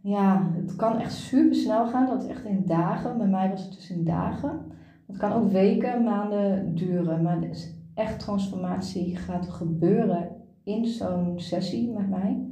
ja, 0.04 0.50
het 0.52 0.76
kan 0.76 0.98
echt 0.98 1.12
super 1.12 1.54
snel 1.54 1.86
gaan. 1.86 2.06
Dat 2.06 2.22
is 2.22 2.28
echt 2.28 2.44
in 2.44 2.62
dagen. 2.66 3.18
Bij 3.18 3.26
mij 3.26 3.50
was 3.50 3.62
het 3.62 3.72
dus 3.72 3.90
in 3.90 4.04
dagen. 4.04 4.60
Het 5.06 5.16
kan 5.16 5.32
ook 5.32 5.50
weken, 5.50 6.04
maanden 6.04 6.74
duren. 6.74 7.22
Maar 7.22 7.36
er 7.36 7.50
is 7.50 7.74
echt 7.94 8.20
transformatie 8.20 9.16
gaat 9.16 9.48
gebeuren 9.48 10.28
in 10.64 10.84
zo'n 10.84 11.32
sessie 11.36 11.92
met 11.92 12.08
mij. 12.08 12.44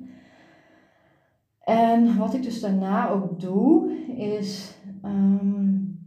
En 1.61 2.19
wat 2.19 2.35
ik 2.35 2.43
dus 2.43 2.61
daarna 2.61 3.09
ook 3.09 3.41
doe, 3.41 3.93
is. 4.17 4.79
Um, 5.05 6.01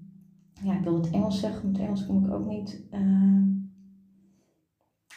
ja, 0.63 0.73
ik 0.73 0.83
wil 0.83 0.95
het 0.95 1.09
Engels 1.09 1.39
zeggen, 1.39 1.71
met 1.71 1.79
Engels 1.79 2.05
kom 2.05 2.25
ik 2.25 2.33
ook 2.33 2.45
niet. 2.45 2.83
Uh, 2.91 3.43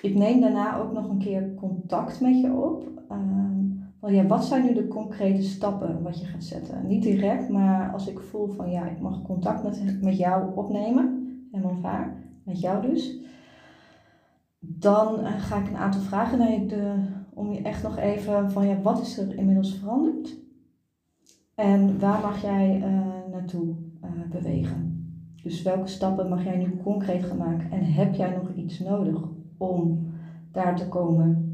ik 0.00 0.14
neem 0.14 0.40
daarna 0.40 0.76
ook 0.76 0.92
nog 0.92 1.08
een 1.08 1.18
keer 1.18 1.54
contact 1.54 2.20
met 2.20 2.40
je 2.40 2.52
op. 2.52 3.02
Um, 3.10 3.67
ja, 4.06 4.26
wat 4.26 4.44
zijn 4.44 4.64
nu 4.64 4.74
de 4.74 4.88
concrete 4.88 5.42
stappen 5.42 6.02
wat 6.02 6.20
je 6.20 6.26
gaat 6.26 6.44
zetten? 6.44 6.86
Niet 6.86 7.02
direct, 7.02 7.48
maar 7.48 7.92
als 7.92 8.08
ik 8.08 8.20
voel 8.20 8.46
van 8.46 8.70
ja, 8.70 8.86
ik 8.86 9.00
mag 9.00 9.22
contact 9.22 9.62
met, 9.62 10.02
met 10.02 10.16
jou 10.16 10.54
opnemen, 10.54 11.26
helemaal 11.50 11.80
waar, 11.80 12.22
met 12.44 12.60
jou 12.60 12.86
dus 12.86 13.26
dan 14.60 15.20
uh, 15.20 15.40
ga 15.40 15.56
ik 15.56 15.68
een 15.68 15.76
aantal 15.76 16.00
vragen 16.00 16.38
naar 16.38 16.50
je 16.50 16.66
de, 16.66 16.94
om 17.34 17.52
je 17.52 17.62
echt 17.62 17.82
nog 17.82 17.96
even 17.96 18.50
van 18.50 18.66
ja, 18.66 18.80
wat 18.80 19.00
is 19.00 19.18
er 19.18 19.36
inmiddels 19.36 19.74
veranderd? 19.74 20.36
En 21.54 21.98
waar 21.98 22.20
mag 22.20 22.42
jij 22.42 22.78
uh, 22.78 23.30
naartoe 23.30 23.74
uh, 24.04 24.10
bewegen? 24.30 24.96
Dus 25.42 25.62
welke 25.62 25.88
stappen 25.88 26.28
mag 26.28 26.44
jij 26.44 26.56
nu 26.56 26.76
concreet 26.82 27.24
gaan 27.24 27.36
maken? 27.36 27.70
En 27.70 27.84
heb 27.84 28.14
jij 28.14 28.30
nog 28.30 28.52
iets 28.54 28.78
nodig 28.78 29.22
om 29.56 30.06
daar 30.52 30.76
te 30.76 30.88
komen? 30.88 31.47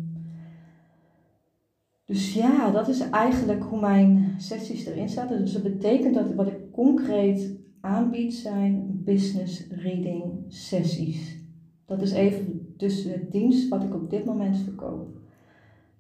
Dus 2.07 2.35
ja, 2.35 2.71
dat 2.71 2.89
is 2.89 3.11
eigenlijk 3.11 3.63
hoe 3.63 3.81
mijn 3.81 4.35
sessies 4.37 4.87
erin 4.87 5.09
zaten. 5.09 5.41
Dus 5.41 5.53
dat 5.53 5.63
betekent 5.63 6.15
dat 6.15 6.35
wat 6.35 6.47
ik 6.47 6.73
concreet 6.73 7.57
aanbied 7.81 8.35
zijn 8.35 9.01
business 9.05 9.67
reading 9.71 10.25
sessies. 10.49 11.43
Dat 11.87 12.03
is 12.03 12.13
even 12.13 12.75
dus 12.77 13.03
de 13.03 13.29
dienst 13.31 13.69
wat 13.69 13.83
ik 13.83 13.95
op 13.95 14.11
dit 14.11 14.25
moment 14.25 14.57
verkoop. 14.57 15.09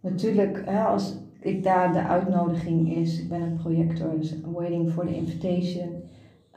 Natuurlijk, 0.00 0.66
als 0.68 1.16
ik 1.40 1.62
daar 1.62 1.92
de 1.92 2.02
uitnodiging 2.02 2.96
is, 2.96 3.20
ik 3.20 3.28
ben 3.28 3.42
een 3.42 3.56
projector, 3.56 4.18
dus 4.18 4.40
waiting 4.40 4.90
for 4.90 5.06
the 5.06 5.16
invitation. 5.16 6.02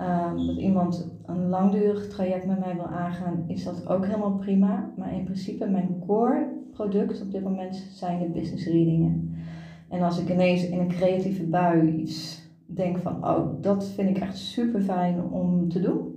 Um, 0.01 0.47
dat 0.47 0.57
iemand 0.57 1.17
een 1.25 1.49
langdurig 1.49 2.09
traject 2.09 2.45
met 2.45 2.59
mij 2.59 2.73
wil 2.73 2.85
aangaan, 2.85 3.43
is 3.47 3.63
dat 3.63 3.87
ook 3.87 4.05
helemaal 4.05 4.35
prima. 4.35 4.93
Maar 4.97 5.13
in 5.13 5.23
principe, 5.23 5.69
mijn 5.69 6.03
core 6.07 6.47
product 6.71 7.21
op 7.21 7.31
dit 7.31 7.43
moment 7.43 7.75
zijn 7.75 8.19
de 8.19 8.39
business 8.39 8.65
readingen. 8.65 9.26
En 9.89 10.01
als 10.01 10.19
ik 10.19 10.29
ineens 10.29 10.69
in 10.69 10.79
een 10.79 10.87
creatieve 10.87 11.43
bui 11.43 11.95
iets 11.95 12.45
denk 12.65 12.97
van, 12.97 13.27
oh, 13.27 13.61
dat 13.61 13.87
vind 13.87 14.09
ik 14.09 14.17
echt 14.17 14.37
super 14.37 14.81
fijn 14.81 15.23
om 15.23 15.69
te 15.69 15.79
doen 15.79 16.15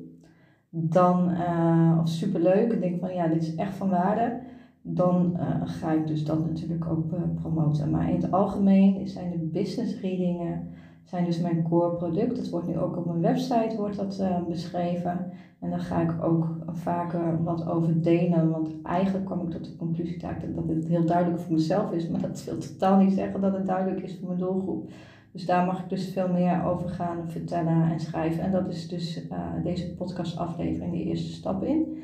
dan, 0.71 1.31
uh, 1.31 1.99
of 2.01 2.09
superleuk, 2.09 2.73
en 2.73 2.81
denk 2.81 3.01
van 3.01 3.15
ja, 3.15 3.29
dit 3.29 3.43
is 3.43 3.55
echt 3.55 3.75
van 3.75 3.89
waarde, 3.89 4.41
dan 4.83 5.37
uh, 5.37 5.61
ga 5.65 5.93
ik 5.93 6.07
dus 6.07 6.25
dat 6.25 6.47
natuurlijk 6.47 6.87
ook 6.91 7.13
uh, 7.13 7.21
promoten. 7.35 7.91
Maar 7.91 8.09
in 8.09 8.15
het 8.15 8.33
algemeen 8.33 9.09
zijn 9.09 9.31
de 9.31 9.39
business 9.39 10.01
readingen 10.01 10.69
zijn 11.11 11.25
dus 11.25 11.41
mijn 11.41 11.63
core 11.63 11.97
product. 11.97 12.37
Dat 12.37 12.49
wordt 12.49 12.67
nu 12.67 12.79
ook 12.79 12.97
op 12.97 13.07
mijn 13.07 13.21
website 13.21 13.77
wordt 13.77 13.97
dat, 13.97 14.23
beschreven. 14.49 15.33
En 15.61 15.71
daar 15.71 15.81
ga 15.81 16.01
ik 16.01 16.25
ook 16.25 16.47
vaker 16.67 17.43
wat 17.43 17.69
over 17.69 18.03
delen. 18.03 18.51
Want 18.51 18.69
eigenlijk 18.83 19.27
kwam 19.27 19.41
ik 19.41 19.51
tot 19.51 19.65
de 19.65 19.77
conclusie 19.77 20.19
dat 20.19 20.67
het 20.69 20.87
heel 20.87 21.05
duidelijk 21.05 21.43
voor 21.43 21.53
mezelf 21.53 21.93
is. 21.93 22.09
Maar 22.09 22.21
dat 22.21 22.45
wil 22.45 22.59
totaal 22.59 22.99
niet 22.99 23.13
zeggen 23.13 23.41
dat 23.41 23.53
het 23.53 23.67
duidelijk 23.67 24.03
is 24.03 24.17
voor 24.19 24.29
mijn 24.29 24.41
doelgroep. 24.41 24.91
Dus 25.33 25.47
daar 25.47 25.67
mag 25.67 25.83
ik 25.83 25.89
dus 25.89 26.09
veel 26.09 26.29
meer 26.29 26.65
over 26.65 26.89
gaan 26.89 27.31
vertellen 27.31 27.91
en 27.91 28.01
schrijven. 28.01 28.43
En 28.43 28.51
dat 28.51 28.69
is 28.69 28.89
dus 28.89 29.25
uh, 29.25 29.39
deze 29.63 29.95
podcastaflevering 29.95 30.93
de 30.93 31.05
eerste 31.05 31.33
stap 31.33 31.65
in. 31.65 32.03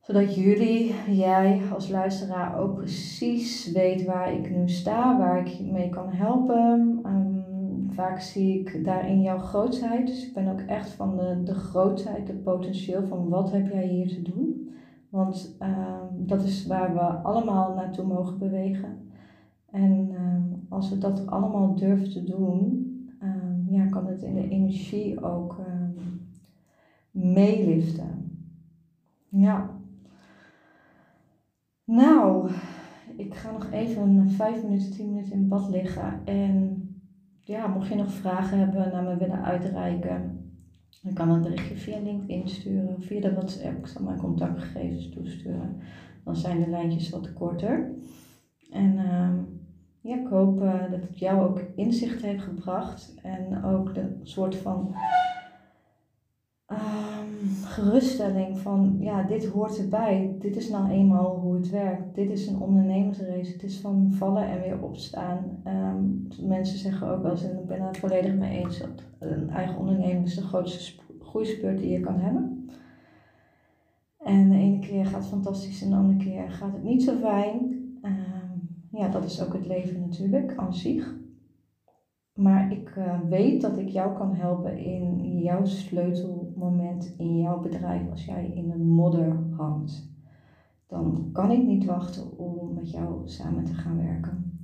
Zodat 0.00 0.34
jullie, 0.34 0.94
jij 1.10 1.60
als 1.74 1.88
luisteraar 1.88 2.58
ook 2.58 2.74
precies 2.74 3.72
weet 3.72 4.04
waar 4.04 4.32
ik 4.32 4.50
nu 4.50 4.68
sta, 4.68 5.18
waar 5.18 5.46
ik 5.46 5.60
mee 5.60 5.88
kan 5.88 6.08
helpen. 6.10 7.00
Um, 7.06 7.27
vaak 7.98 8.20
zie 8.20 8.58
ik 8.58 8.84
daarin 8.84 9.20
jouw 9.20 9.38
grootheid. 9.38 10.06
Dus 10.06 10.26
ik 10.26 10.34
ben 10.34 10.48
ook 10.48 10.60
echt 10.60 10.90
van 10.90 11.16
de, 11.16 11.42
de 11.44 11.54
grootheid, 11.54 12.28
het 12.28 12.42
potentieel 12.42 13.06
van 13.06 13.28
wat 13.28 13.52
heb 13.52 13.72
jij 13.72 13.86
hier 13.86 14.08
te 14.08 14.22
doen. 14.22 14.70
Want 15.08 15.56
um, 15.62 16.26
dat 16.26 16.42
is 16.42 16.66
waar 16.66 16.92
we 16.92 17.00
allemaal 17.00 17.74
naartoe 17.74 18.06
mogen 18.06 18.38
bewegen. 18.38 19.10
En 19.70 20.10
um, 20.14 20.66
als 20.68 20.90
we 20.90 20.98
dat 20.98 21.26
allemaal 21.26 21.74
durven 21.74 22.10
te 22.10 22.24
doen, 22.24 22.94
um, 23.22 23.66
ja, 23.70 23.86
kan 23.86 24.06
het 24.06 24.22
in 24.22 24.34
de 24.34 24.48
energie 24.48 25.22
ook 25.22 25.60
meeliften. 27.10 28.40
Ja. 29.28 29.70
Nou, 31.84 32.50
ik 33.16 33.34
ga 33.34 33.52
nog 33.52 33.70
even 33.70 34.30
vijf 34.30 34.62
minuten, 34.62 34.90
tien 34.90 35.10
minuten 35.10 35.32
in 35.32 35.48
bad 35.48 35.68
liggen. 35.68 36.20
En 36.24 36.82
ja, 37.48 37.66
mocht 37.66 37.88
je 37.88 37.94
nog 37.94 38.10
vragen 38.10 38.58
hebben 38.58 38.92
naar 38.92 39.02
me 39.02 39.16
willen 39.16 39.44
uitreiken, 39.44 40.50
dan 41.02 41.12
kan 41.12 41.30
een 41.30 41.42
berichtje 41.42 41.76
via 41.76 41.98
LinkedIn 41.98 42.48
sturen, 42.48 43.02
via 43.02 43.20
de 43.20 43.34
WhatsApp. 43.34 43.78
Ik 43.78 43.86
zal 43.86 44.02
mijn 44.02 44.18
contactgegevens 44.18 45.08
toesturen. 45.08 45.80
Dan 46.24 46.36
zijn 46.36 46.60
de 46.60 46.70
lijntjes 46.70 47.10
wat 47.10 47.32
korter. 47.32 47.92
En 48.70 48.94
ja, 50.00 50.16
ik 50.16 50.26
hoop 50.28 50.60
uh, 50.62 50.90
dat 50.90 51.00
het 51.02 51.18
jou 51.18 51.48
ook 51.48 51.62
inzicht 51.74 52.22
heeft 52.22 52.42
gebracht 52.42 53.14
en 53.22 53.64
ook 53.64 53.94
de 53.94 54.20
soort 54.22 54.56
van 54.56 54.94
um, 56.66 57.07
geruststelling 57.78 58.58
van 58.58 58.96
ja, 59.00 59.22
dit 59.22 59.46
hoort 59.46 59.78
erbij. 59.78 60.36
Dit 60.38 60.56
is 60.56 60.68
nou 60.68 60.90
eenmaal 60.90 61.36
hoe 61.36 61.54
het 61.54 61.70
werkt. 61.70 62.14
Dit 62.14 62.30
is 62.30 62.46
een 62.46 62.60
ondernemersrace. 62.60 63.52
Het 63.52 63.62
is 63.62 63.80
van 63.80 64.12
vallen 64.12 64.48
en 64.48 64.60
weer 64.60 64.82
opstaan. 64.82 65.62
Um, 65.66 66.26
mensen 66.48 66.78
zeggen 66.78 67.08
ook 67.08 67.22
wel 67.22 67.30
eens, 67.30 67.44
en 67.44 67.58
ik 67.58 67.66
ben 67.66 67.82
het 67.82 67.98
volledig 67.98 68.34
mee 68.34 68.64
eens, 68.64 68.78
dat 68.78 69.04
een 69.18 69.50
eigen 69.50 69.78
onderneming 69.78 70.26
is 70.26 70.34
de 70.34 70.42
grootste 70.42 71.00
groeispurt 71.20 71.78
die 71.78 71.90
je 71.90 72.00
kan 72.00 72.18
hebben. 72.18 72.70
En 74.18 74.48
de 74.48 74.56
ene 74.56 74.78
keer 74.78 75.06
gaat 75.06 75.20
het 75.20 75.28
fantastisch 75.28 75.82
en 75.82 75.90
de 75.90 75.96
andere 75.96 76.24
keer 76.24 76.50
gaat 76.50 76.72
het 76.72 76.82
niet 76.82 77.02
zo 77.02 77.14
fijn 77.14 77.78
ja, 78.98 79.08
dat 79.08 79.24
is 79.24 79.42
ook 79.42 79.52
het 79.52 79.66
leven 79.66 80.00
natuurlijk 80.00 80.52
aan 80.56 80.74
zich. 80.74 81.16
Maar 82.34 82.72
ik 82.72 82.96
uh, 82.96 83.20
weet 83.28 83.60
dat 83.60 83.78
ik 83.78 83.88
jou 83.88 84.16
kan 84.16 84.34
helpen 84.34 84.78
in 84.78 85.38
jouw 85.38 85.64
sleutelmoment 86.58 87.12
in 87.16 87.38
jouw 87.38 87.58
bedrijf 87.60 88.08
als 88.10 88.24
jij 88.24 88.50
in 88.54 88.70
een 88.70 88.88
modder 88.88 89.36
hangt. 89.50 90.06
Dan 90.86 91.28
kan 91.32 91.50
ik 91.50 91.64
niet 91.64 91.84
wachten 91.84 92.38
om 92.38 92.72
met 92.74 92.90
jou 92.90 93.28
samen 93.28 93.64
te 93.64 93.74
gaan 93.74 93.96
werken. 93.96 94.62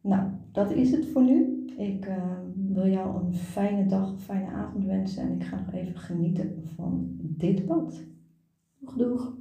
nou, 0.00 0.28
dat 0.52 0.70
is 0.70 0.90
het 0.90 1.06
voor 1.06 1.22
nu. 1.24 1.64
Ik 1.76 2.06
uh, 2.06 2.38
wil 2.54 2.86
jou 2.86 3.16
een 3.16 3.34
fijne 3.34 3.86
dag, 3.86 4.10
een 4.10 4.18
fijne 4.18 4.50
avond 4.50 4.84
wensen 4.84 5.22
en 5.22 5.30
ik 5.30 5.44
ga 5.44 5.56
nog 5.56 5.72
even 5.72 5.96
genieten 5.96 6.62
van 6.74 7.06
dit 7.18 7.64
bad. 7.64 8.04
Doeg, 8.78 8.94
doeg! 8.94 9.37